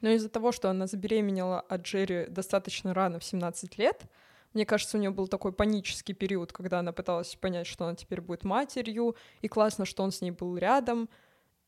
Но 0.00 0.10
из-за 0.10 0.28
того, 0.30 0.50
что 0.50 0.70
она 0.70 0.86
забеременела 0.86 1.60
от 1.60 1.82
Джерри 1.82 2.26
достаточно 2.26 2.94
рано, 2.94 3.18
в 3.18 3.24
17 3.24 3.78
лет, 3.78 4.02
мне 4.54 4.66
кажется, 4.66 4.96
у 4.96 5.00
нее 5.00 5.10
был 5.10 5.28
такой 5.28 5.52
панический 5.52 6.14
период, 6.14 6.52
когда 6.52 6.80
она 6.80 6.92
пыталась 6.92 7.36
понять, 7.36 7.68
что 7.68 7.84
она 7.84 7.94
теперь 7.94 8.20
будет 8.20 8.42
матерью, 8.42 9.14
и 9.42 9.48
классно, 9.48 9.84
что 9.84 10.02
он 10.02 10.10
с 10.10 10.20
ней 10.22 10.32
был 10.32 10.56
рядом— 10.56 11.08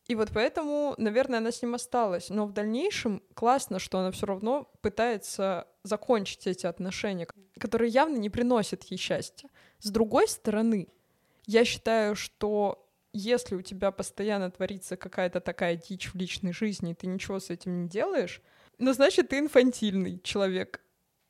и 0.09 0.15
вот 0.15 0.31
поэтому, 0.35 0.95
наверное, 0.99 1.39
она 1.39 1.53
с 1.53 1.63
ним 1.63 1.75
осталась. 1.75 2.29
Но 2.29 2.47
в 2.47 2.53
дальнейшем 2.53 3.23
классно, 3.35 3.79
что 3.79 3.99
она 3.99 4.11
все 4.11 4.27
равно 4.27 4.71
пытается 4.81 5.69
закончить 5.85 6.47
эти 6.47 6.67
отношения, 6.67 7.29
которые 7.59 7.91
явно 7.91 8.17
не 8.17 8.29
приносят 8.29 8.83
ей 8.85 8.97
счастья. 8.97 9.49
С 9.79 9.91
другой 9.91 10.27
стороны, 10.29 10.89
я 11.47 11.65
считаю, 11.65 12.17
что 12.17 12.89
если 13.13 13.55
у 13.55 13.63
тебя 13.63 13.91
постоянно 13.93 14.51
творится 14.51 14.97
какая-то 14.97 15.41
такая 15.41 15.77
дичь 15.77 16.13
в 16.13 16.17
личной 16.17 16.53
жизни, 16.53 16.93
и 16.93 16.95
ты 16.95 17.07
ничего 17.07 17.39
с 17.39 17.51
этим 17.51 17.83
не 17.83 17.89
делаешь, 17.89 18.43
ну, 18.79 18.93
значит, 18.93 19.29
ты 19.29 19.39
инфантильный 19.39 20.19
человек. 20.25 20.81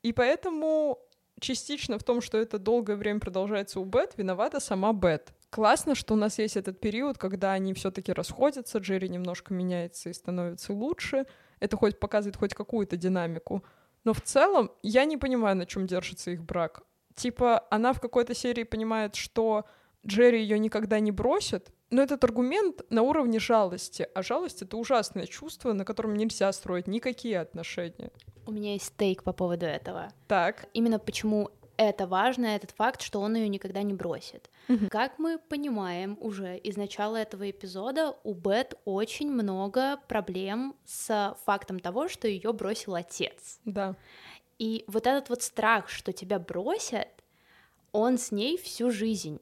И 0.03 0.13
поэтому 0.13 0.99
частично 1.41 1.99
в 1.99 2.05
том, 2.05 2.21
что 2.21 2.39
это 2.39 2.59
долгое 2.59 2.97
время 2.97 3.21
продолжается 3.21 3.81
у 3.81 3.85
Бет, 3.85 4.15
виновата 4.17 4.61
сама 4.61 4.93
Бет. 4.93 5.33
Классно, 5.53 5.95
что 5.95 6.15
у 6.15 6.17
нас 6.17 6.39
есть 6.39 6.57
этот 6.57 6.81
период, 6.81 7.19
когда 7.19 7.53
они 7.53 7.75
все-таки 7.75 8.11
расходятся, 8.11 8.79
Джерри 8.79 9.11
немножко 9.11 9.53
меняется 9.53 10.09
и 10.09 10.15
становится 10.15 10.73
лучше. 10.73 11.27
Это 11.61 11.77
хоть 11.77 12.01
показывает 12.01 12.37
хоть 12.37 12.55
какую-то 12.55 12.97
динамику. 12.97 13.63
Но 14.05 14.15
в 14.15 14.23
целом 14.23 14.73
я 14.83 15.05
не 15.05 15.19
понимаю, 15.19 15.55
на 15.57 15.67
чем 15.67 15.87
держится 15.87 16.31
их 16.31 16.43
брак. 16.43 16.85
Типа, 17.15 17.67
она 17.71 17.93
в 17.93 18.01
какой-то 18.01 18.35
серии 18.35 18.63
понимает, 18.63 19.15
что 19.15 19.67
Джерри 20.07 20.41
ее 20.41 20.59
никогда 20.59 21.01
не 21.01 21.13
бросит, 21.13 21.71
но 21.91 22.01
этот 22.01 22.25
аргумент 22.25 22.81
на 22.89 23.03
уровне 23.03 23.39
жалости. 23.39 24.09
А 24.15 24.23
жалость— 24.23 24.63
это 24.63 24.79
ужасное 24.79 25.27
чувство, 25.27 25.75
на 25.75 25.85
котором 25.85 26.15
нельзя 26.15 26.51
строить 26.55 26.87
никакие 26.87 27.39
отношения. 27.39 28.11
У 28.47 28.53
меня 28.53 28.73
есть 28.73 28.87
стейк 28.87 29.23
по 29.23 29.35
поводу 29.35 29.67
этого. 29.67 30.09
Так. 30.29 30.65
Именно 30.73 30.99
почему 30.99 31.51
это 31.89 32.07
важно, 32.07 32.47
этот 32.47 32.73
факт, 32.73 33.03
что 33.03 33.21
он 33.21 33.35
ее 33.35 33.49
никогда 33.49 33.83
не 33.83 33.95
бросит. 33.95 34.51
Угу. 34.69 34.89
Как 34.91 35.19
мы 35.19 35.39
понимаем 35.39 36.17
уже 36.21 36.57
из 36.57 36.77
начала 36.77 37.17
этого 37.17 37.51
эпизода, 37.51 38.17
у 38.25 38.35
Бет 38.35 38.75
очень 38.85 39.31
много 39.31 39.99
проблем 40.09 40.77
с 40.85 41.37
фактом 41.45 41.81
того, 41.81 42.09
что 42.09 42.29
ее 42.29 42.53
бросил 42.53 42.95
отец. 42.95 43.61
Да. 43.65 43.97
И 44.59 44.85
вот 44.87 45.07
этот 45.07 45.29
вот 45.29 45.43
страх, 45.43 45.89
что 45.89 46.13
тебя 46.13 46.39
бросят, 46.39 47.09
он 47.93 48.19
с 48.19 48.31
ней 48.33 48.57
всю 48.57 48.91
жизнь. 48.91 49.41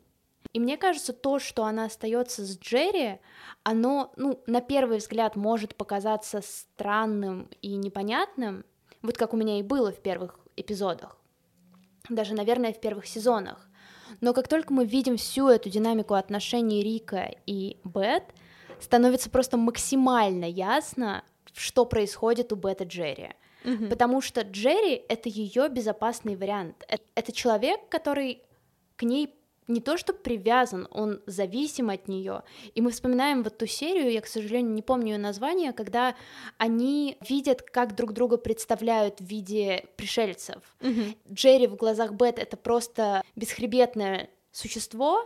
И 0.52 0.58
мне 0.58 0.76
кажется, 0.76 1.12
то, 1.12 1.38
что 1.38 1.64
она 1.64 1.84
остается 1.84 2.44
с 2.44 2.58
Джерри, 2.58 3.20
оно, 3.62 4.12
ну, 4.16 4.42
на 4.46 4.60
первый 4.60 4.98
взгляд 4.98 5.36
может 5.36 5.76
показаться 5.76 6.40
странным 6.42 7.48
и 7.62 7.76
непонятным, 7.76 8.64
вот 9.02 9.16
как 9.16 9.32
у 9.32 9.36
меня 9.36 9.58
и 9.58 9.62
было 9.62 9.92
в 9.92 10.00
первых 10.00 10.38
эпизодах 10.56 11.19
даже, 12.14 12.34
наверное, 12.34 12.72
в 12.72 12.80
первых 12.80 13.06
сезонах. 13.06 13.68
Но 14.20 14.34
как 14.34 14.48
только 14.48 14.72
мы 14.72 14.84
видим 14.84 15.16
всю 15.16 15.48
эту 15.48 15.70
динамику 15.70 16.14
отношений 16.14 16.82
Рика 16.82 17.34
и 17.46 17.78
Бет, 17.84 18.24
становится 18.80 19.30
просто 19.30 19.56
максимально 19.56 20.44
ясно, 20.44 21.22
что 21.54 21.84
происходит 21.84 22.52
у 22.52 22.56
Бет 22.56 22.80
и 22.80 22.84
Джерри. 22.84 23.30
Mm-hmm. 23.64 23.88
Потому 23.88 24.20
что 24.20 24.42
Джерри— 24.42 25.02
это 25.08 25.28
ее 25.28 25.68
безопасный 25.68 26.36
вариант. 26.36 26.84
Это 27.14 27.32
человек, 27.32 27.80
который 27.88 28.42
к 28.96 29.02
ней 29.02 29.34
не 29.70 29.80
то 29.80 29.96
что 29.96 30.12
привязан, 30.12 30.88
он 30.90 31.22
зависим 31.26 31.90
от 31.90 32.08
нее. 32.08 32.42
И 32.74 32.80
мы 32.80 32.90
вспоминаем 32.90 33.42
вот 33.42 33.58
ту 33.58 33.66
серию, 33.66 34.10
я, 34.10 34.20
к 34.20 34.26
сожалению, 34.26 34.72
не 34.72 34.82
помню 34.82 35.12
ее 35.12 35.18
название, 35.18 35.72
когда 35.72 36.14
они 36.58 37.16
видят, 37.26 37.62
как 37.62 37.94
друг 37.94 38.12
друга 38.12 38.36
представляют 38.36 39.20
в 39.20 39.24
виде 39.24 39.86
пришельцев. 39.96 40.58
Мгм. 40.80 41.14
Джерри 41.32 41.66
в 41.66 41.76
глазах 41.76 42.12
Бет 42.12 42.38
это 42.38 42.56
просто 42.56 43.22
бесхребетное 43.36 44.28
существо, 44.50 45.24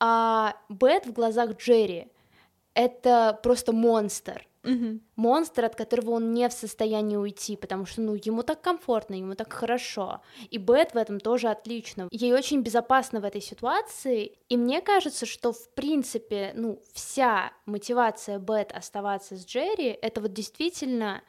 а 0.00 0.56
Бет 0.68 1.06
в 1.06 1.12
глазах 1.12 1.56
Джерри 1.56 2.08
это 2.74 3.38
просто 3.42 3.72
монстр. 3.72 4.46
Мгм. 4.62 5.00
Монстр, 5.16 5.64
от 5.64 5.74
которого 5.74 6.10
он 6.10 6.34
не 6.34 6.48
в 6.48 6.52
состоянии 6.52 7.16
уйти, 7.16 7.56
потому 7.56 7.86
что, 7.86 8.02
ну, 8.02 8.14
ему 8.14 8.42
так 8.42 8.60
комфортно, 8.60 9.14
ему 9.14 9.34
так 9.34 9.52
хорошо. 9.52 10.20
И 10.50 10.58
Бет 10.58 10.92
в 10.92 10.96
этом 10.98 11.18
тоже 11.18 11.48
отлично. 11.48 12.08
Ей 12.10 12.32
очень 12.34 12.60
безопасно 12.62 13.20
в 13.20 13.24
этой 13.24 13.40
ситуации, 13.40 14.38
и 14.48 14.56
мне 14.56 14.82
кажется, 14.82 15.24
что, 15.24 15.52
в 15.52 15.70
принципе, 15.74 16.52
ну, 16.54 16.82
вся 16.92 17.52
мотивация 17.64 18.38
Бет 18.38 18.72
оставаться 18.72 19.36
с 19.36 19.46
Джерри, 19.46 19.98
это 20.02 20.20
вот 20.20 20.32
действительно 20.32 21.22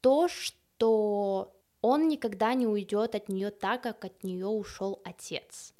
то, 0.00 0.28
что 0.28 1.56
он 1.80 2.08
никогда 2.08 2.54
не 2.54 2.66
уйдет 2.66 3.14
от 3.16 3.28
нее 3.28 3.50
так, 3.50 3.82
как 3.82 4.04
от 4.04 4.22
нее 4.22 4.46
ушел 4.46 5.00
отец. 5.04 5.74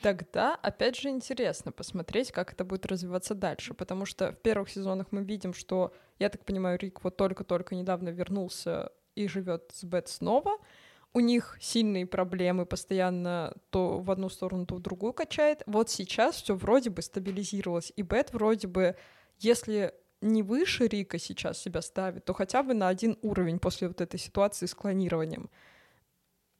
Тогда, 0.00 0.54
опять 0.56 0.96
же, 0.96 1.08
интересно 1.08 1.72
посмотреть, 1.72 2.32
как 2.32 2.52
это 2.52 2.64
будет 2.64 2.84
развиваться 2.86 3.34
дальше, 3.34 3.74
потому 3.74 4.04
что 4.04 4.32
в 4.32 4.36
первых 4.36 4.68
сезонах 4.68 5.06
мы 5.12 5.22
видим, 5.22 5.54
что, 5.54 5.94
я 6.18 6.28
так 6.28 6.44
понимаю, 6.44 6.78
Рик 6.78 7.02
вот 7.02 7.16
только-только 7.16 7.74
недавно 7.74 8.10
вернулся 8.10 8.92
и 9.14 9.28
живет 9.28 9.70
с 9.72 9.84
Бет 9.84 10.08
снова. 10.08 10.58
У 11.12 11.20
них 11.20 11.56
сильные 11.60 12.06
проблемы, 12.06 12.66
постоянно 12.66 13.54
то 13.70 14.00
в 14.00 14.10
одну 14.10 14.28
сторону, 14.28 14.66
то 14.66 14.74
в 14.74 14.80
другую 14.80 15.12
качает. 15.12 15.62
Вот 15.66 15.88
сейчас 15.88 16.42
все 16.42 16.54
вроде 16.56 16.90
бы 16.90 17.02
стабилизировалось, 17.02 17.92
и 17.94 18.02
Бет 18.02 18.32
вроде 18.32 18.66
бы, 18.66 18.96
если 19.38 19.94
не 20.20 20.42
выше 20.42 20.88
Рика 20.88 21.18
сейчас 21.18 21.58
себя 21.58 21.82
ставит, 21.82 22.24
то 22.24 22.32
хотя 22.32 22.62
бы 22.62 22.74
на 22.74 22.88
один 22.88 23.16
уровень 23.22 23.58
после 23.58 23.88
вот 23.88 24.00
этой 24.00 24.18
ситуации 24.18 24.66
с 24.66 24.74
клонированием. 24.74 25.50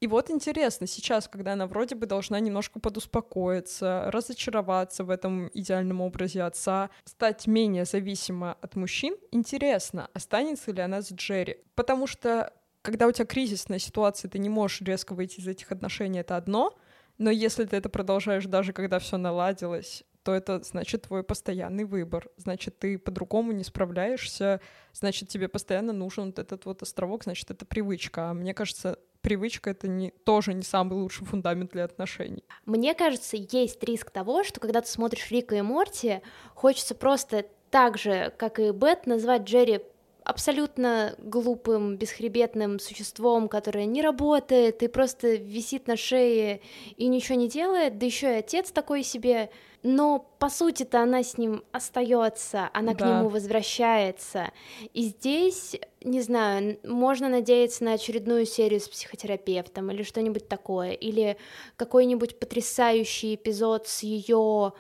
И 0.05 0.07
вот 0.07 0.29
интересно, 0.29 0.87
сейчас, 0.87 1.29
когда 1.29 1.55
она 1.55 1.67
вроде 1.67 1.95
бы 1.95 2.05
должна 2.05 2.39
немножко 2.39 2.79
подуспокоиться, 2.79 4.11
разочароваться 4.11 5.03
в 5.03 5.09
этом 5.09 5.51
идеальном 5.55 6.03
образе 6.03 6.43
отца, 6.43 6.91
стать 7.07 7.47
менее 7.47 7.87
зависима 7.87 8.59
от 8.61 8.77
мужчин, 8.77 9.17
интересно, 9.31 10.11
останется 10.13 10.73
ли 10.73 10.83
она 10.83 11.01
с 11.01 11.11
Джерри. 11.11 11.57
Потому 11.75 12.07
что, 12.07 12.53
когда 12.83 13.07
у 13.07 13.13
тебя 13.13 13.25
кризисная 13.25 13.79
ситуация, 13.79 14.29
ты 14.29 14.39
не 14.39 14.51
можешь 14.51 14.83
резко 14.83 15.15
выйти 15.15 15.41
из 15.41 15.49
этих 15.49 15.73
отношений, 15.73 16.19
это 16.19 16.37
одно, 16.37 16.77
но 17.17 17.31
если 17.31 17.65
ты 17.65 17.75
это 17.75 17.89
продолжаешь 17.89 18.45
даже 18.45 18.75
когда 18.75 18.99
все 18.99 19.17
наладилось, 19.17 20.05
то 20.23 20.35
это 20.35 20.63
значит 20.65 21.05
твой 21.05 21.23
постоянный 21.23 21.85
выбор. 21.85 22.29
Значит, 22.37 22.79
ты 22.79 22.99
по-другому 22.99 23.53
не 23.53 23.65
справляешься, 23.65 24.61
значит, 24.93 25.31
тебе 25.31 25.49
постоянно 25.49 25.95
нужен 25.95 26.27
вот 26.27 26.39
этот 26.39 26.67
вот 26.67 26.83
островок, 26.83 27.25
значит, 27.25 27.51
это 27.51 27.65
привычка. 27.65 28.29
А 28.29 28.35
мне 28.35 28.53
кажется, 28.53 28.99
привычка— 29.25 29.71
это 29.71 29.89
не, 29.89 30.11
тоже 30.25 30.55
не 30.55 30.63
самый 30.63 30.95
лучший 30.95 31.27
фундамент 31.27 31.73
для 31.73 31.85
отношений. 31.85 32.45
Мне 32.67 32.95
кажется, 32.95 33.37
есть 33.37 33.83
риск 33.83 34.11
того, 34.11 34.45
что 34.45 34.61
когда 34.61 34.83
ты 34.83 34.89
смотришь 34.89 35.31
Рика 35.31 35.57
и 35.57 35.63
Морти, 35.63 36.21
хочется 36.55 36.95
просто 36.95 37.47
так 37.71 37.99
же, 37.99 38.33
как 38.37 38.61
и 38.61 38.71
Бет, 38.71 39.07
назвать 39.07 39.43
Джерри 39.43 39.81
абсолютно 40.25 41.15
глупым, 41.19 41.97
бесхребетным 41.97 42.79
существом, 42.79 43.49
которое 43.49 43.87
не 43.87 44.03
работает 44.03 44.83
и 44.83 44.89
просто 44.89 45.35
висит 45.35 45.87
на 45.87 45.97
шее 45.97 46.61
и 46.97 47.07
ничего 47.09 47.39
не 47.39 47.49
делает, 47.49 47.99
да 47.99 48.07
еще 48.07 48.27
и 48.33 48.39
отец 48.39 48.71
такой 48.71 49.03
себе. 49.03 49.51
Но 49.87 50.19
по 50.39 50.49
сути-то 50.49 51.03
она 51.03 51.23
с 51.23 51.37
ним 51.37 51.63
остается, 51.71 52.71
она 52.73 52.95
к 52.95 52.99
Да. 52.99 53.19
нему 53.19 53.29
возвращается. 53.29 54.51
И 54.95 55.03
здесь, 55.03 55.77
не 56.03 56.23
знаю, 56.23 56.79
можно 56.85 57.29
надеяться 57.29 57.85
на 57.85 57.93
очередную 57.93 58.47
серию 58.47 58.81
с 58.81 58.89
психотерапевтом 58.89 59.91
или 59.91 60.03
что-нибудь 60.03 60.49
такое, 60.49 60.93
или 60.93 61.37
какой-нибудь 61.77 62.39
потрясающий 62.41 63.35
эпизод 63.35 63.87
с 63.87 64.03
ее 64.03 64.73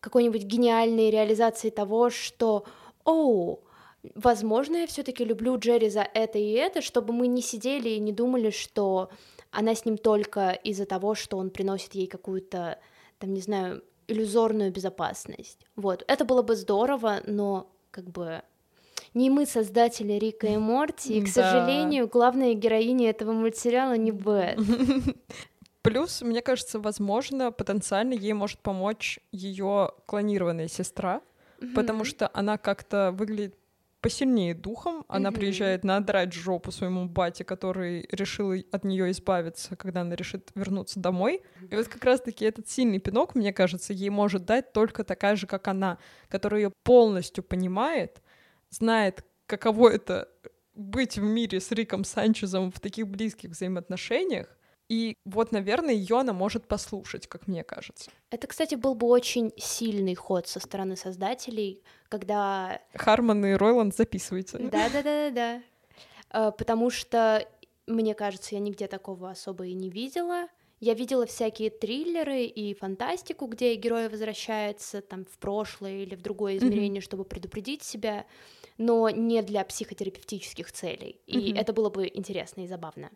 какой-нибудь 0.00 0.42
гениальной 0.42 1.08
реализацией 1.08 1.70
того, 1.70 2.10
что, 2.10 2.64
оу, 3.04 3.64
возможно, 4.14 4.76
я 4.76 4.86
все-таки 4.86 5.24
люблю 5.24 5.56
Джерри 5.58 5.88
за 5.88 6.02
это 6.02 6.38
и 6.38 6.50
это, 6.52 6.82
чтобы 6.82 7.14
мы 7.14 7.26
не 7.26 7.40
сидели 7.40 7.88
и 7.88 7.98
не 8.00 8.12
думали, 8.12 8.50
что 8.50 9.08
она 9.50 9.74
с 9.74 9.86
ним 9.86 9.96
только 9.96 10.50
из-за 10.50 10.84
того, 10.84 11.14
что 11.14 11.38
он 11.38 11.48
приносит 11.48 11.94
ей 11.94 12.06
какую-то, 12.06 12.78
там, 13.18 13.32
не 13.32 13.40
знаю, 13.40 13.82
иллюзорную 14.12 14.70
безопасность. 14.72 15.66
Вот, 15.76 16.04
это 16.06 16.24
было 16.24 16.42
бы 16.42 16.54
здорово, 16.56 17.20
но 17.26 17.72
как 17.90 18.04
бы 18.10 18.42
не 19.14 19.28
мы 19.30 19.46
создатели 19.46 20.12
Рика 20.14 20.46
и 20.46 20.56
Морти, 20.56 21.18
и, 21.18 21.20
к 21.22 21.26
Да. 21.26 21.32
сожалению, 21.32 22.08
главная 22.08 22.54
героиня 22.54 23.10
этого 23.10 23.32
мультсериала 23.32 23.96
не 23.96 24.10
Бет. 24.10 24.58
Плюс, 25.82 26.22
мне 26.22 26.40
кажется, 26.42 26.78
возможно, 26.78 27.50
потенциально 27.50 28.12
ей 28.14 28.32
может 28.32 28.60
помочь 28.60 29.18
ее 29.32 29.90
клонированная 30.06 30.68
сестра, 30.68 31.20
потому 31.74 32.04
что 32.04 32.30
она 32.32 32.56
как-то 32.56 33.10
выглядит 33.12 33.56
посильнее 34.02 34.54
духом. 34.54 35.04
Она 35.08 35.30
Мгм. 35.30 35.38
приезжает 35.40 35.84
надрать 35.84 36.32
жопу 36.34 36.70
своему 36.72 37.06
бате, 37.06 37.44
который 37.44 38.06
решил 38.10 38.52
от 38.70 38.84
нее 38.84 39.10
избавиться, 39.12 39.76
когда 39.76 40.02
она 40.02 40.14
решит 40.16 40.50
вернуться 40.54 41.00
домой. 41.00 41.42
И 41.70 41.74
вот 41.76 41.88
как 41.88 42.04
раз-таки 42.04 42.44
этот 42.44 42.68
сильный 42.68 42.98
пинок, 42.98 43.34
мне 43.34 43.52
кажется, 43.52 43.92
ей 43.92 44.10
может 44.10 44.44
дать 44.44 44.72
только 44.72 45.04
такая 45.04 45.36
же, 45.36 45.46
как 45.46 45.68
она, 45.68 45.98
которая 46.28 46.62
ее 46.62 46.72
полностью 46.82 47.44
понимает, 47.44 48.20
знает, 48.70 49.24
каково 49.46 49.90
это 49.90 50.28
быть 50.74 51.16
в 51.18 51.22
мире 51.22 51.60
с 51.60 51.70
Риком 51.70 52.04
Санчезом 52.04 52.72
в 52.72 52.80
таких 52.80 53.06
близких 53.06 53.50
взаимоотношениях. 53.50 54.48
И 54.92 55.16
вот, 55.24 55.52
наверное, 55.52 55.94
ее 55.94 56.18
она 56.18 56.34
может 56.34 56.68
послушать, 56.68 57.26
как 57.26 57.48
мне 57.48 57.64
кажется. 57.64 58.10
Это, 58.28 58.46
кстати, 58.46 58.74
был 58.74 58.94
бы 58.94 59.06
очень 59.06 59.50
сильный 59.56 60.14
ход 60.14 60.48
со 60.48 60.60
стороны 60.60 60.96
создателей, 60.96 61.82
когда 62.10 62.78
Харман 62.92 63.42
и 63.46 63.52
Ройланд 63.54 63.96
записывайте. 63.96 64.58
Да-да-да-да. 64.58 65.62
Э, 66.30 66.52
Потому 66.58 66.90
что, 66.90 67.48
мне 67.86 68.14
кажется, 68.14 68.54
я 68.54 68.60
нигде 68.60 68.86
такого 68.86 69.30
особо 69.30 69.64
и 69.64 69.72
не 69.72 69.88
видела. 69.88 70.48
Я 70.78 70.92
видела 70.92 71.24
всякие 71.24 71.70
триллеры 71.70 72.44
и 72.44 72.74
фантастику, 72.74 73.46
где 73.46 73.74
герой 73.76 74.10
возвращается 74.10 75.00
там 75.00 75.24
в 75.24 75.38
прошлое 75.38 76.02
или 76.02 76.14
в 76.16 76.20
другое 76.20 76.58
измерение, 76.58 77.00
чтобы 77.00 77.24
предупредить 77.24 77.82
себя, 77.82 78.26
но 78.76 79.08
не 79.08 79.40
для 79.40 79.64
психотерапевтических 79.64 80.70
целей. 80.70 81.18
И 81.26 81.52
Мгм. 81.52 81.60
это 81.60 81.72
было 81.72 81.88
бы 81.88 82.10
интересно 82.12 82.60
и 82.60 82.66
забавно. 82.66 83.10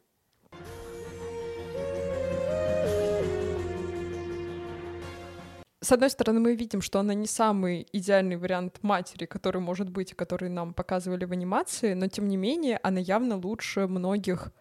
С 5.86 5.92
одной 5.92 6.10
стороны, 6.10 6.40
мы 6.40 6.56
видим, 6.56 6.80
что 6.82 6.98
она 6.98 7.14
не 7.14 7.28
самый 7.28 7.86
идеальный 7.92 8.36
вариант 8.36 8.82
матери, 8.82 9.24
который 9.24 9.60
может 9.60 9.88
быть, 9.88 10.10
и 10.10 10.14
который 10.16 10.48
нам 10.48 10.74
показывали 10.74 11.24
в 11.24 11.30
анимации, 11.30 11.94
но 11.94 12.08
тем 12.08 12.26
не 12.26 12.36
менее 12.36 12.80
она 12.82 12.98
явно 12.98 13.36
лучше 13.36 13.86
многих 13.86 14.52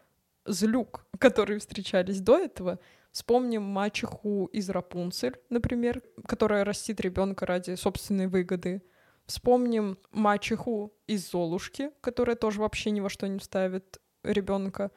злюк, 0.45 1.07
которые 1.17 1.57
встречались 1.57 2.21
до 2.21 2.37
этого. 2.37 2.77
Вспомним 3.11 3.63
мачеху 3.63 4.45
из 4.53 4.69
Рапунцель, 4.69 5.35
например, 5.49 6.03
которая 6.27 6.63
растит 6.63 7.01
ребенка 7.01 7.47
ради 7.47 7.73
собственной 7.73 8.27
выгоды. 8.27 8.83
Вспомним 9.25 9.97
мачеху 10.11 10.93
из 11.07 11.31
Золушки, 11.31 11.89
которая 12.01 12.35
тоже 12.35 12.61
вообще 12.61 12.91
ни 12.91 12.99
во 12.99 13.09
что 13.09 13.27
не 13.27 13.39
ставит 13.39 13.99
ребенка. 14.21 14.91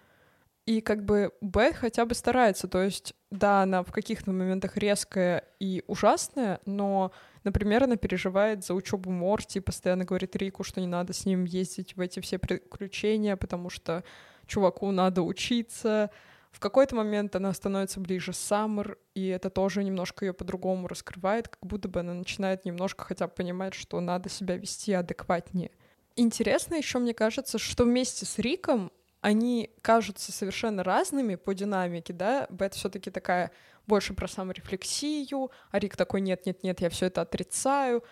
И 0.69 0.83
как 0.83 1.03
бы 1.03 1.33
Бет 1.41 1.77
хотя 1.77 2.05
бы 2.05 2.15
старается, 2.15 2.69
то 2.69 2.83
есть, 2.83 3.15
да, 3.31 3.63
она 3.63 3.83
в 3.83 3.91
каких-то 3.91 4.31
моментах 4.33 4.77
резкая 4.77 5.45
и 5.59 5.83
ужасная, 5.87 6.61
но, 6.67 7.11
например, 7.43 7.85
она 7.85 7.97
переживает 7.97 8.67
за 8.67 8.75
учебу 8.75 9.11
Морти, 9.11 9.61
постоянно 9.61 10.05
говорит 10.05 10.37
Рику, 10.37 10.65
что 10.65 10.83
не 10.83 10.87
надо 10.87 11.15
с 11.15 11.25
ним 11.25 11.45
ездить 11.45 11.97
в 11.97 12.01
эти 12.03 12.21
все 12.21 12.39
приключения, 12.39 13.35
потому 13.37 13.71
что 13.71 14.05
чуваку 14.47 14.91
надо 14.91 15.23
учиться. 15.23 16.11
В 16.51 16.61
какой-то 16.61 16.97
момент 16.97 17.35
она 17.35 17.55
становится 17.55 17.99
ближе 17.99 18.35
Саммер, 18.35 18.99
и 19.15 19.27
это 19.29 19.49
тоже 19.49 19.83
немножко 19.83 20.27
ее 20.27 20.35
по-другому 20.35 20.87
раскрывает, 20.87 21.49
как 21.49 21.65
будто 21.65 21.89
бы 21.89 22.01
она 22.01 22.13
начинает 22.13 22.67
немножко 22.67 23.05
хотя 23.05 23.27
бы 23.27 23.33
понимать, 23.33 23.73
что 23.73 23.99
надо 24.01 24.29
себя 24.29 24.59
вести 24.59 24.93
адекватнее. 24.93 25.71
Интересно 26.15 26.75
еще, 26.75 26.99
мне 26.99 27.15
кажется, 27.15 27.57
что 27.57 27.85
вместе 27.85 28.27
с 28.27 28.39
Риком 28.39 28.93
они 29.21 29.71
кажутся 29.83 30.33
совершенно 30.33 30.85
разными 30.85 31.35
по 31.35 31.55
динамике, 31.55 32.13
да, 32.13 32.47
Бет 32.51 32.75
все 32.75 32.89
таки 32.89 33.11
такая 33.11 33.51
больше 33.87 34.15
про 34.15 34.29
саморефлексию, 34.29 35.51
а 35.71 35.79
Рик 35.79 35.97
такой 35.97 36.21
нет-нет-нет, 36.21 36.81
я 36.81 36.91
все 36.91 37.07
это 37.07 37.23
отрицаю. 37.23 38.05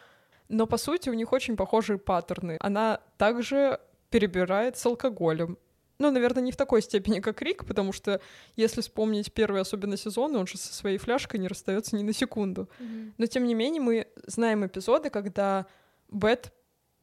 Но, 0.49 0.67
по 0.67 0.77
сути, 0.77 1.09
у 1.09 1.15
них 1.15 1.33
очень 1.33 1.57
похожие 1.57 1.99
паттерны. 1.99 2.57
Она 2.61 3.01
также 3.19 3.81
перебирает 4.11 4.77
с 4.77 4.87
алкоголем. 4.87 5.59
Ну, 5.99 6.11
наверное, 6.11 6.43
не 6.43 6.53
в 6.53 6.57
такой 6.57 6.83
степени, 6.83 7.21
как 7.21 7.41
Рик, 7.43 7.65
потому 7.65 7.93
что 7.93 8.21
если 8.55 8.81
вспомнить 8.81 9.33
первый, 9.33 9.63
особенно 9.63 9.97
сезон, 9.97 10.37
он 10.37 10.47
же 10.47 10.59
со 10.59 10.73
своей 10.75 10.99
фляжкой 10.99 11.41
не 11.41 11.49
расстается 11.49 11.97
ни 11.97 12.03
на 12.03 12.13
секунду. 12.13 12.69
Мгм. 12.79 13.15
Но 13.17 13.27
тем 13.27 13.45
не 13.45 13.55
менее 13.55 13.81
мы 13.81 14.07
знаем 14.27 14.67
эпизоды, 14.67 15.11
когда 15.11 15.67
Бет 16.11 16.53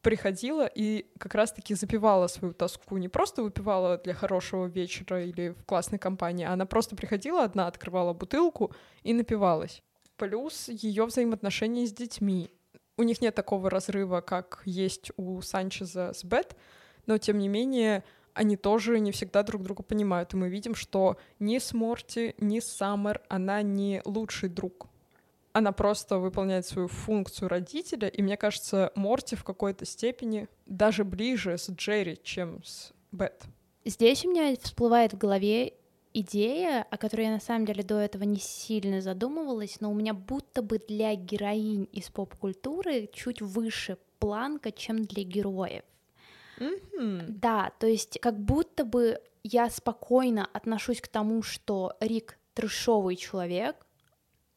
приходила 0.04 0.66
и 0.66 1.06
как 1.18 1.34
раз-таки 1.34 1.74
запивала 1.74 2.28
свою 2.28 2.52
тоску. 2.54 2.98
Не 2.98 3.08
просто 3.08 3.42
выпивала 3.42 3.98
для 3.98 4.14
хорошего 4.14 4.66
вечера 4.66 5.24
или 5.24 5.48
в 5.48 5.64
классной 5.64 5.98
компании, 5.98 6.44
а 6.44 6.52
она 6.52 6.66
просто 6.66 6.94
приходила 6.94 7.42
одна, 7.42 7.66
открывала 7.66 8.12
бутылку 8.12 8.72
и 9.02 9.14
напивалась. 9.14 9.82
Плюс 10.16 10.68
ее 10.68 11.06
взаимоотношения 11.06 11.86
с 11.86 11.92
детьми. 11.92 12.50
У 12.96 13.02
них 13.02 13.20
нет 13.22 13.34
такого 13.34 13.70
разрыва, 13.70 14.20
как 14.20 14.62
есть 14.66 15.10
у 15.16 15.40
Санчеза 15.40 16.12
с 16.12 16.22
Бет, 16.22 16.54
но 17.06 17.18
тем 17.18 17.38
не 17.38 17.48
менее 17.48 18.04
они 18.34 18.56
тоже 18.56 19.00
не 19.00 19.10
всегда 19.10 19.42
друг 19.42 19.62
друга 19.62 19.82
понимают. 19.82 20.34
И 20.34 20.36
мы 20.36 20.50
видим, 20.50 20.74
что 20.74 21.16
ни 21.38 21.58
с 21.58 21.72
Морти, 21.72 22.34
ни 22.38 22.60
с 22.60 22.66
Саммер 22.66 23.22
она 23.28 23.62
не 23.62 24.02
лучший 24.04 24.50
друг 24.50 24.88
она 25.54 25.70
просто 25.70 26.18
выполняет 26.18 26.66
свою 26.66 26.88
функцию 26.88 27.48
родителя, 27.48 28.08
и 28.08 28.20
мне 28.22 28.36
кажется, 28.36 28.90
Морти 28.96 29.36
в 29.36 29.44
какой-то 29.44 29.86
степени 29.86 30.48
даже 30.66 31.04
ближе 31.04 31.56
с 31.56 31.70
Джерри, 31.70 32.18
чем 32.22 32.62
с 32.64 32.92
Бет. 33.12 33.44
Здесь 33.84 34.24
у 34.24 34.30
меня 34.30 34.56
всплывает 34.60 35.12
в 35.12 35.18
голове 35.18 35.74
идея, 36.12 36.84
о 36.90 36.96
которой 36.96 37.26
я 37.26 37.32
на 37.32 37.40
самом 37.40 37.66
деле 37.66 37.84
до 37.84 37.98
этого 37.98 38.24
не 38.24 38.40
сильно 38.40 39.00
задумывалась, 39.00 39.80
но 39.80 39.92
у 39.92 39.94
меня 39.94 40.12
будто 40.12 40.60
бы 40.60 40.78
для 40.78 41.14
героинь 41.14 41.88
из 41.92 42.10
поп-культуры 42.10 43.08
чуть 43.12 43.40
выше 43.40 43.96
планка, 44.18 44.72
чем 44.72 45.04
для 45.04 45.22
героев. 45.22 45.84
Мгм. 46.58 47.38
Да, 47.38 47.72
то 47.78 47.86
есть 47.86 48.18
как 48.20 48.36
будто 48.40 48.84
бы 48.84 49.20
я 49.44 49.70
спокойно 49.70 50.48
отношусь 50.52 51.00
к 51.00 51.06
тому, 51.06 51.42
что 51.42 51.96
Рик 52.00 52.38
трешовый 52.54 53.14
человек, 53.14 53.86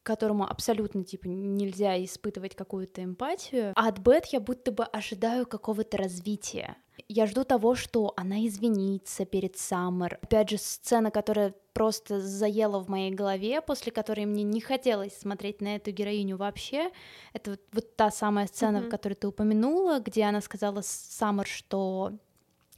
которому 0.07 0.49
абсолютно 0.49 1.03
типа 1.03 1.27
нельзя 1.27 2.01
испытывать 2.03 2.55
какую-то 2.55 3.03
эмпатию, 3.03 3.73
а 3.75 3.89
от 3.89 3.99
Бет 3.99 4.27
я 4.27 4.39
будто 4.39 4.71
бы 4.71 4.85
ожидаю 4.85 5.45
какого-то 5.45 5.97
развития. 5.97 6.77
Я 7.09 7.25
жду 7.27 7.43
того, 7.43 7.75
что 7.75 8.13
она 8.15 8.45
извинится 8.47 9.25
перед 9.25 9.57
Саммер. 9.57 10.17
Опять 10.21 10.49
же, 10.49 10.57
сцена, 10.57 11.11
которая 11.11 11.53
просто 11.73 12.19
заела 12.21 12.79
в 12.79 12.87
моей 12.89 13.11
голове, 13.11 13.61
после 13.61 13.91
которой 13.91 14.25
мне 14.25 14.43
не 14.43 14.61
хотелось 14.61 15.15
смотреть 15.15 15.61
на 15.61 15.75
эту 15.75 15.91
героиню 15.91 16.37
вообще. 16.37 16.89
Это 17.33 17.51
вот, 17.51 17.59
вот 17.73 17.95
та 17.95 18.09
самая 18.09 18.47
сцена, 18.47 18.79
Мгм. 18.79 18.89
которую 18.89 19.17
ты 19.17 19.27
упомянула, 19.27 19.99
где 19.99 20.23
она 20.23 20.41
сказала 20.41 20.81
Саммер, 20.83 21.45
что 21.45 22.13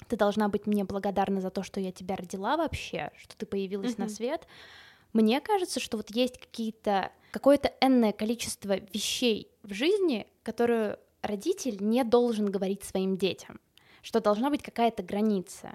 ты 0.08 0.18
должна 0.18 0.50
быть 0.50 0.66
мне 0.68 0.84
благодарна 0.84 1.42
за 1.42 1.50
то, 1.50 1.62
что 1.64 1.80
я 1.80 1.92
тебя 1.92 2.16
родила 2.16 2.58
вообще, 2.58 3.12
что 3.18 3.38
ты 3.38 3.46
появилась 3.46 3.98
на 3.98 4.06
Мгм. 4.06 4.14
свет. 4.14 4.48
Мне 5.14 5.42
кажется, 5.42 5.80
что 5.80 5.98
вот 5.98 6.12
есть 6.12 6.40
какие-то 6.40 7.12
какое-то 7.32 7.72
энное 7.82 8.12
количество 8.12 8.78
вещей 8.78 9.52
в 9.64 9.74
жизни, 9.74 10.28
которые 10.44 10.98
родитель 11.22 11.78
не 11.80 12.04
должен 12.04 12.48
говорить 12.48 12.84
своим 12.84 13.18
детям, 13.18 13.60
что 14.02 14.20
должна 14.20 14.50
быть 14.50 14.64
какая-то 14.64 15.04
граница. 15.04 15.74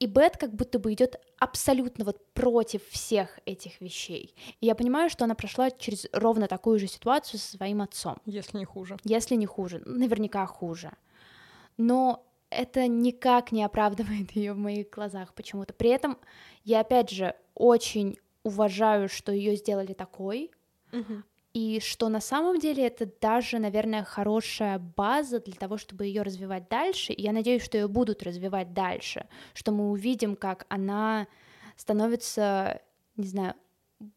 И 0.00 0.06
Бет 0.06 0.36
как 0.36 0.52
будто 0.52 0.78
бы 0.78 0.92
идет 0.92 1.20
абсолютно 1.38 2.04
вот 2.04 2.32
против 2.34 2.86
всех 2.88 3.38
этих 3.46 3.80
вещей. 3.80 4.34
И 4.60 4.66
я 4.66 4.74
понимаю, 4.74 5.08
что 5.08 5.24
она 5.24 5.34
прошла 5.34 5.70
через 5.70 6.06
ровно 6.12 6.48
такую 6.48 6.78
же 6.78 6.88
ситуацию 6.88 7.38
со 7.38 7.56
своим 7.56 7.80
отцом 7.80 8.16
Если 8.26 8.58
не 8.58 8.64
хуже. 8.64 8.98
если 9.04 9.36
не 9.36 9.46
хуже, 9.46 9.80
наверняка 9.86 10.46
хуже. 10.46 10.92
Но 11.76 12.26
это 12.50 12.86
никак 12.88 13.52
не 13.52 13.62
оправдывает 13.62 14.32
ее 14.36 14.52
в 14.52 14.58
моих 14.58 14.90
глазах 14.90 15.32
почему-то. 15.32 15.72
При 15.72 15.90
этом 15.90 16.18
я 16.64 16.80
опять 16.80 17.10
же 17.10 17.34
очень 17.54 18.18
уважаю, 18.44 19.08
что 19.08 19.32
ее 19.32 19.56
сделали 19.56 19.92
такой, 19.92 20.52
и 21.52 21.80
что 21.80 22.08
на 22.08 22.20
самом 22.20 22.58
деле 22.58 22.86
это 22.86 23.08
даже, 23.20 23.58
наверное, 23.58 24.04
хорошая 24.04 24.78
база 24.78 25.40
для 25.40 25.54
того, 25.54 25.78
чтобы 25.78 26.04
ее 26.06 26.22
развивать 26.22 26.68
дальше. 26.68 27.12
И 27.12 27.22
я 27.22 27.32
надеюсь, 27.32 27.64
что 27.64 27.78
ее 27.78 27.88
будут 27.88 28.22
развивать 28.22 28.72
дальше, 28.72 29.28
что 29.54 29.72
мы 29.72 29.90
увидим, 29.90 30.36
как 30.36 30.66
она 30.68 31.26
становится, 31.76 32.80
не 33.16 33.26
знаю, 33.26 33.54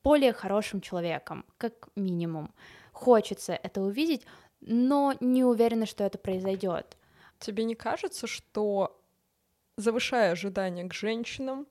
более 0.03 0.33
хорошим 0.33 0.81
человеком, 0.81 1.45
как 1.57 1.89
минимум. 1.95 2.53
Хочется 2.91 3.53
это 3.53 3.81
увидеть, 3.81 4.25
но 4.61 5.13
не 5.19 5.43
уверена, 5.43 5.85
что 5.85 6.03
это 6.03 6.17
произойдет. 6.17 6.97
Тебе 7.39 7.63
не 7.63 7.75
кажется, 7.75 8.25
что 8.25 8.99
завышая 9.77 10.31
ожидания 10.31 10.85
к 10.85 10.93
женщинам 10.93 11.67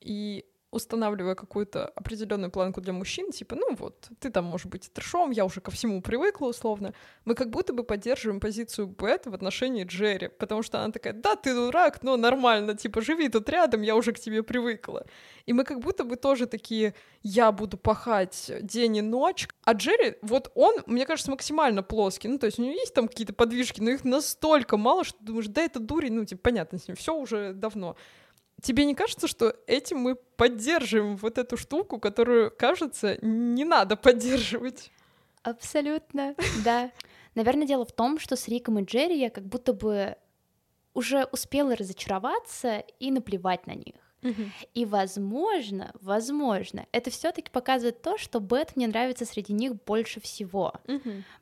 и 0.00 0.46
устанавливая 0.74 1.34
какую-то 1.34 1.86
определенную 1.86 2.50
планку 2.50 2.80
для 2.80 2.92
мужчин, 2.92 3.30
типа, 3.30 3.56
ну 3.56 3.74
вот, 3.76 4.08
ты 4.18 4.30
там, 4.30 4.44
может 4.44 4.66
быть, 4.66 4.90
трешом, 4.92 5.30
я 5.30 5.44
уже 5.44 5.60
ко 5.60 5.70
всему 5.70 6.02
привыкла, 6.02 6.48
условно, 6.48 6.92
мы 7.24 7.34
как 7.34 7.50
будто 7.50 7.72
бы 7.72 7.84
поддерживаем 7.84 8.40
позицию 8.40 8.88
Бет 8.88 9.26
в 9.26 9.34
отношении 9.34 9.84
Джерри, 9.84 10.28
потому 10.28 10.62
что 10.62 10.80
она 10.80 10.92
такая, 10.92 11.12
да, 11.12 11.36
ты 11.36 11.54
дурак, 11.54 12.02
но 12.02 12.16
нормально, 12.16 12.74
типа, 12.74 13.00
живи 13.00 13.28
тут 13.28 13.48
рядом, 13.48 13.82
я 13.82 13.96
уже 13.96 14.12
к 14.12 14.18
тебе 14.18 14.42
привыкла. 14.42 15.06
И 15.46 15.52
мы 15.52 15.64
как 15.64 15.80
будто 15.80 16.04
бы 16.04 16.16
тоже 16.16 16.46
такие, 16.46 16.94
я 17.22 17.52
буду 17.52 17.76
пахать 17.76 18.50
день 18.60 18.96
и 18.96 19.02
ночь, 19.02 19.48
а 19.62 19.72
Джерри, 19.72 20.16
вот 20.22 20.50
он, 20.54 20.82
мне 20.86 21.06
кажется, 21.06 21.30
максимально 21.30 21.82
плоский, 21.82 22.28
ну, 22.28 22.38
то 22.38 22.46
есть 22.46 22.58
у 22.58 22.62
него 22.62 22.72
есть 22.72 22.94
там 22.94 23.08
какие-то 23.08 23.32
подвижки, 23.32 23.80
но 23.80 23.90
их 23.90 24.04
настолько 24.04 24.76
мало, 24.76 25.04
что 25.04 25.18
думаешь, 25.20 25.46
да, 25.46 25.62
это 25.62 25.78
дурень, 25.78 26.14
ну, 26.14 26.24
типа, 26.24 26.40
понятно 26.42 26.78
с 26.78 26.88
ним, 26.88 26.96
все 26.96 27.14
уже 27.14 27.52
давно. 27.52 27.96
Тебе 28.64 28.86
не 28.86 28.94
кажется, 28.94 29.28
что 29.28 29.54
этим 29.66 29.98
мы 29.98 30.14
поддерживаем 30.14 31.18
вот 31.18 31.36
эту 31.36 31.58
штуку, 31.58 32.00
которую, 32.00 32.50
кажется, 32.50 33.18
не 33.20 33.62
надо 33.62 33.94
поддерживать? 33.94 34.90
Абсолютно, 35.42 36.34
да. 36.64 36.90
Наверное, 37.34 37.66
дело 37.66 37.84
в 37.84 37.92
том, 37.92 38.18
что 38.18 38.36
с 38.36 38.48
Риком 38.48 38.78
и 38.78 38.84
Джерри 38.84 39.18
я 39.18 39.28
как 39.28 39.44
будто 39.44 39.74
бы 39.74 40.16
уже 40.94 41.24
успела 41.30 41.76
разочароваться 41.76 42.78
и 42.98 43.10
наплевать 43.10 43.66
на 43.66 43.74
них. 43.74 43.96
И, 44.72 44.86
возможно, 44.86 45.92
возможно, 46.00 46.86
это 46.90 47.10
все-таки 47.10 47.50
показывает 47.50 48.00
то, 48.00 48.16
что 48.16 48.40
Бет 48.40 48.76
мне 48.76 48.86
нравится 48.86 49.26
среди 49.26 49.52
них 49.52 49.74
больше 49.84 50.22
всего. 50.22 50.72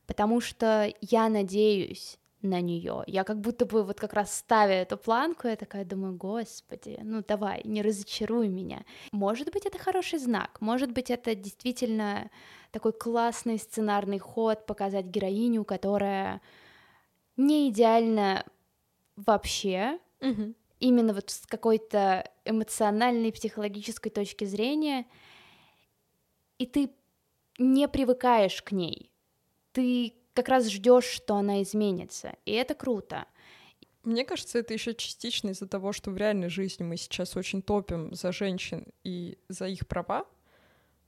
Потому 0.09 0.41
что 0.41 0.93
я 1.01 1.29
надеюсь 1.29 2.19
на 2.43 2.61
нее. 2.61 3.05
Я 3.07 3.25
как 3.25 3.41
будто 3.41 3.67
бы 3.67 3.85
вот 3.85 4.01
как 4.01 4.13
раз 4.13 4.37
ставя 4.37 4.83
эту 4.83 4.97
планку, 4.97 5.49
я 5.49 5.57
такая 5.57 5.85
думаю, 5.85 6.15
господи, 6.15 6.99
ну 7.03 7.23
давай, 7.27 7.63
не 7.65 7.83
разочаруй 7.83 8.49
меня. 8.49 8.85
Может 9.13 9.53
быть, 9.53 9.67
это 9.67 9.79
хороший 9.79 10.19
знак, 10.19 10.61
может 10.61 10.93
быть, 10.93 11.11
это 11.11 11.35
действительно 11.35 12.31
такой 12.71 12.93
классный 12.93 13.59
сценарный 13.59 14.19
ход 14.19 14.67
показать 14.67 15.07
героиню, 15.07 15.65
которая 15.65 16.41
не 17.37 17.69
идеальна 17.69 18.45
вообще, 19.17 19.99
именно 20.81 21.15
вот 21.15 21.31
с 21.31 21.47
какой-то 21.47 22.29
эмоциональной, 22.45 23.33
психологической 23.33 24.11
точки 24.11 24.45
зрения, 24.45 25.07
и 26.59 26.67
ты 26.67 26.91
не 27.59 27.89
привыкаешь 27.89 28.63
к 28.63 28.73
ней. 28.73 29.13
Ты 29.73 30.15
как 30.35 30.49
раз 30.49 30.69
ждешь, 30.69 31.05
что 31.05 31.37
она 31.37 31.63
изменится, 31.63 32.35
и 32.45 32.53
это 32.53 32.75
круто. 32.75 33.27
Мне 34.03 34.25
кажется, 34.25 34.59
это 34.59 34.73
еще 34.75 34.95
частично 34.95 35.51
из-за 35.51 35.69
того, 35.69 35.93
что 35.93 36.11
в 36.11 36.17
реальной 36.17 36.49
жизни 36.49 36.83
мы 36.83 36.97
сейчас 36.97 37.37
очень 37.37 37.63
топим 37.63 38.13
за 38.15 38.33
женщин 38.33 38.87
и 39.05 39.39
за 39.49 39.69
их 39.69 39.87
права, 39.87 40.27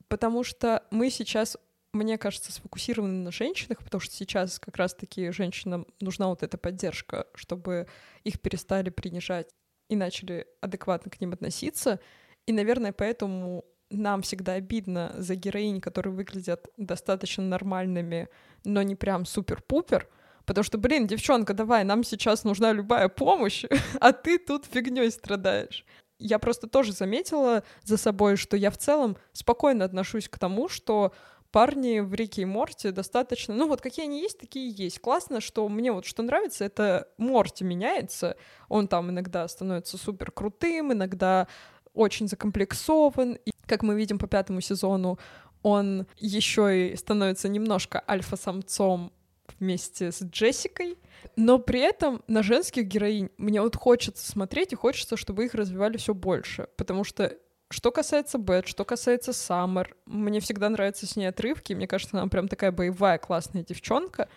потому 0.09 0.45
что 0.45 0.85
мы 0.91 1.11
сейчас, 1.11 1.57
мне 1.93 2.19
кажется, 2.19 2.53
сфокусированы 2.53 3.25
на 3.25 3.33
женщинах, 3.33 3.83
потому 3.83 4.01
что 4.01 4.15
сейчас 4.15 4.61
как 4.61 4.77
раз-таки 4.77 5.33
женщинам 5.33 5.87
нужна 6.01 6.29
вот 6.29 6.45
эта 6.45 6.57
поддержка, 6.57 7.27
чтобы 7.35 7.89
их 8.23 8.41
перестали 8.41 8.91
принижать 8.91 9.51
и 9.89 9.97
начали 9.97 10.47
адекватно 10.61 11.11
к 11.11 11.21
ним 11.21 11.33
относиться. 11.33 11.99
И, 12.47 12.53
наверное, 12.53 12.93
поэтому 12.93 13.65
нам 13.97 14.23
всегда 14.23 14.55
обидно 14.55 15.15
за 15.17 15.35
героинь, 15.35 15.81
которые 15.81 16.13
выглядят 16.13 16.69
достаточно 16.77 17.45
нормальными, 17.45 18.29
но 18.65 18.83
не 18.83 18.95
прям 18.95 19.27
супер-пупер, 19.27 20.09
потому 20.45 20.65
что, 20.65 20.79
блин, 20.79 21.07
девчонка, 21.07 21.55
давай, 21.55 21.85
нам 21.85 22.05
сейчас 22.05 22.45
нужна 22.45 22.73
любая 22.73 23.09
помощь, 23.09 23.65
а 24.01 24.13
ты 24.13 24.39
тут 24.39 24.67
фигней 24.67 25.11
страдаешь. 25.11 25.85
Я 26.19 26.39
просто 26.39 26.69
тоже 26.69 26.93
заметила 26.93 27.65
за 27.83 27.97
собой, 27.97 28.37
что 28.37 28.57
я 28.57 28.71
в 28.71 28.79
целом 28.79 29.17
спокойно 29.33 29.85
отношусь 29.85 30.29
к 30.29 30.39
тому, 30.39 30.69
что 30.69 31.13
парни 31.55 32.01
в 32.01 32.13
Рике 32.15 32.43
и 32.43 32.45
Морте 32.47 32.91
достаточно... 32.91 33.55
Ну 33.55 33.69
вот 33.69 33.81
какие 33.81 34.07
они 34.07 34.21
есть, 34.21 34.41
такие 34.41 34.71
и 34.71 34.83
есть. 34.83 34.99
Классно, 34.99 35.41
что 35.41 35.69
мне 35.69 35.93
вот 35.93 36.05
что 36.05 36.25
нравится, 36.25 36.65
это 36.65 37.09
Морти 37.17 37.63
меняется. 37.63 38.37
Он 38.69 38.89
там 38.89 39.11
иногда 39.11 39.47
становится 39.47 39.97
супер 39.97 40.33
крутым, 40.33 40.93
иногда 40.93 41.47
очень 41.93 42.27
закомплексован. 42.27 43.39
И, 43.45 43.53
как 43.67 43.83
мы 43.83 43.95
видим 43.95 44.19
по 44.19 44.27
пятому 44.27 44.61
сезону, 44.61 45.19
он 45.63 46.07
еще 46.19 46.91
и 46.91 46.97
становится 46.97 47.49
немножко 47.49 48.03
альфа-самцом 48.09 49.13
вместе 49.59 50.13
с 50.13 50.23
Джессикой, 50.23 50.99
но 51.37 51.59
при 51.59 51.81
этом 51.81 52.23
на 52.29 52.43
женских 52.43 52.87
героинь 52.87 53.31
мне 53.39 53.61
вот 53.61 53.77
хочется 53.77 54.31
смотреть 54.31 54.73
и 54.73 54.77
хочется, 54.77 55.17
чтобы 55.17 55.45
их 55.45 55.55
развивали 55.55 55.97
все 55.97 56.15
больше, 56.15 56.69
потому 56.77 57.05
что 57.05 57.37
что 57.71 57.91
касается 57.91 58.39
Бет, 58.39 58.69
что 58.69 58.85
касается 58.85 59.33
Саммер, 59.33 59.97
мне 60.07 60.41
всегда 60.41 60.69
нравятся 60.69 61.07
с 61.07 61.17
ней 61.17 61.27
отрывки, 61.27 61.73
мне 61.73 61.89
кажется, 61.89 62.19
она 62.19 62.29
прям 62.29 62.47
такая 62.47 62.71
боевая, 62.71 63.19
классная 63.19 63.65
девчонка, 63.65 64.29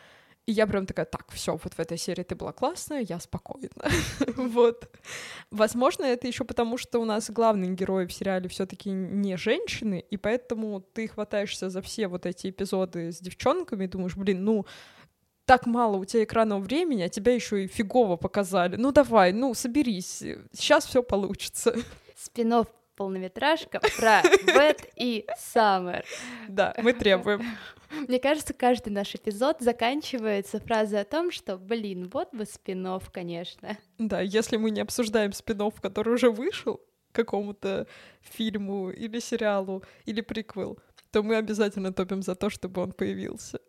и 0.48 0.54
я 0.54 0.66
прям 0.66 0.86
такая, 0.86 1.06
так, 1.06 1.30
все, 1.32 1.52
вот 1.52 1.74
в 1.74 1.80
этой 1.80 1.98
серии 1.98 2.24
ты 2.24 2.34
была 2.34 2.54
классная, 2.54 3.06
я 3.08 3.20
спокойна. 3.20 3.70
вот. 4.38 4.90
Возможно, 5.52 6.06
это 6.06 6.26
еще 6.26 6.46
потому, 6.46 6.78
что 6.78 7.00
у 7.00 7.06
нас 7.06 7.30
главные 7.30 7.72
герои 7.72 8.06
в 8.06 8.14
сериале 8.14 8.48
все-таки 8.48 8.90
не 8.90 9.36
женщины, 9.36 10.06
и 10.10 10.16
поэтому 10.16 10.80
ты 10.80 11.10
хватаешься 11.10 11.70
за 11.70 11.82
все 11.82 12.08
вот 12.08 12.26
эти 12.26 12.50
эпизоды 12.50 13.12
с 13.12 13.20
девчонками 13.20 13.84
и 13.84 13.88
думаешь, 13.88 14.16
блин, 14.16 14.46
ну, 14.46 14.66
так 15.44 15.66
мало 15.66 15.98
у 15.98 16.06
тебя 16.06 16.24
экранного 16.24 16.62
времени, 16.62 17.02
а 17.02 17.10
тебя 17.10 17.34
еще 17.34 17.66
и 17.66 17.68
фигово 17.68 18.16
показали. 18.16 18.78
Ну 18.78 18.94
давай, 18.94 19.34
ну 19.34 19.54
соберись, 19.54 20.24
сейчас 20.54 20.86
все 20.86 21.04
получится. 21.04 21.76
Спинов 22.16 22.68
полнометражка 22.96 23.82
про 23.98 24.22
Бет 24.46 24.90
и 24.96 25.28
Саммер. 25.38 26.06
Да, 26.48 26.74
мы 26.82 26.94
требуем. 26.94 27.44
Мне 28.08 28.20
кажется, 28.20 28.54
каждый 28.54 28.90
наш 28.90 29.16
эпизод 29.16 29.58
заканчивается 29.62 30.60
фразой 30.60 31.02
о 31.02 31.06
том, 31.06 31.32
что, 31.32 31.58
блин, 31.58 32.10
вот 32.14 32.34
бы 32.34 32.46
спинов, 32.46 33.10
конечно. 33.12 33.78
Да, 33.98 34.22
если 34.22 34.58
мы 34.58 34.72
не 34.72 34.82
обсуждаем 34.82 35.34
спинов, 35.34 35.82
который 35.82 36.14
уже 36.14 36.30
вышел 36.30 36.82
какому-то 37.12 37.88
фильму 38.22 38.92
или 38.92 39.20
сериалу 39.20 39.84
или 40.06 40.22
приквел, 40.22 40.80
то 41.12 41.24
мы 41.24 41.36
обязательно 41.36 41.94
топим 41.94 42.22
за 42.22 42.36
то, 42.36 42.50
чтобы 42.50 42.82
он 42.82 42.92
появился. 42.92 43.60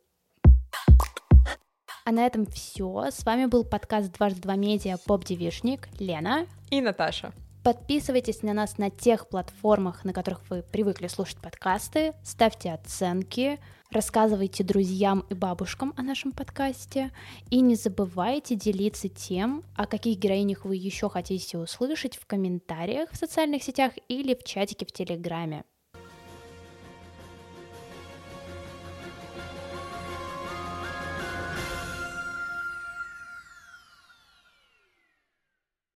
А 2.05 2.12
на 2.12 2.27
этом 2.27 2.47
все. 2.47 3.07
С 3.11 3.25
вами 3.25 3.47
был 3.47 3.64
подкаст 3.64 4.12
«Дважды 4.12 4.41
два 4.41 4.57
медиа» 4.57 4.97
Поп 4.97 5.25
Девишник, 5.25 5.89
Лена 6.01 6.47
и 6.71 6.81
Наташа. 6.81 7.33
Подписывайтесь 7.62 8.43
на 8.43 8.55
нас 8.55 8.79
на 8.79 8.89
тех 8.89 9.29
платформах, 9.29 10.05
на 10.05 10.14
которых 10.14 10.41
вы 10.49 10.62
привыкли 10.62 11.07
слушать 11.09 11.37
подкасты, 11.37 12.14
ставьте 12.25 12.73
оценки, 12.73 13.59
рассказывайте 13.91 14.64
друзьям 14.64 15.24
и 15.30 15.34
бабушкам 15.34 15.95
о 15.97 16.03
нашем 16.03 16.32
подкасте, 16.32 17.11
и 17.51 17.61
не 17.61 17.74
забывайте 17.74 18.55
делиться 18.55 19.09
тем, 19.09 19.62
о 19.74 19.86
каких 19.86 20.18
героинях 20.18 20.64
вы 20.64 20.76
еще 20.76 21.09
хотите 21.09 21.59
услышать 21.59 22.16
в 22.16 22.26
комментариях 22.26 23.11
в 23.11 23.16
социальных 23.16 23.62
сетях 23.62 23.93
или 24.09 24.34
в 24.34 24.45
чатике 24.45 24.86
в 24.86 24.93
Телеграме. 24.93 25.64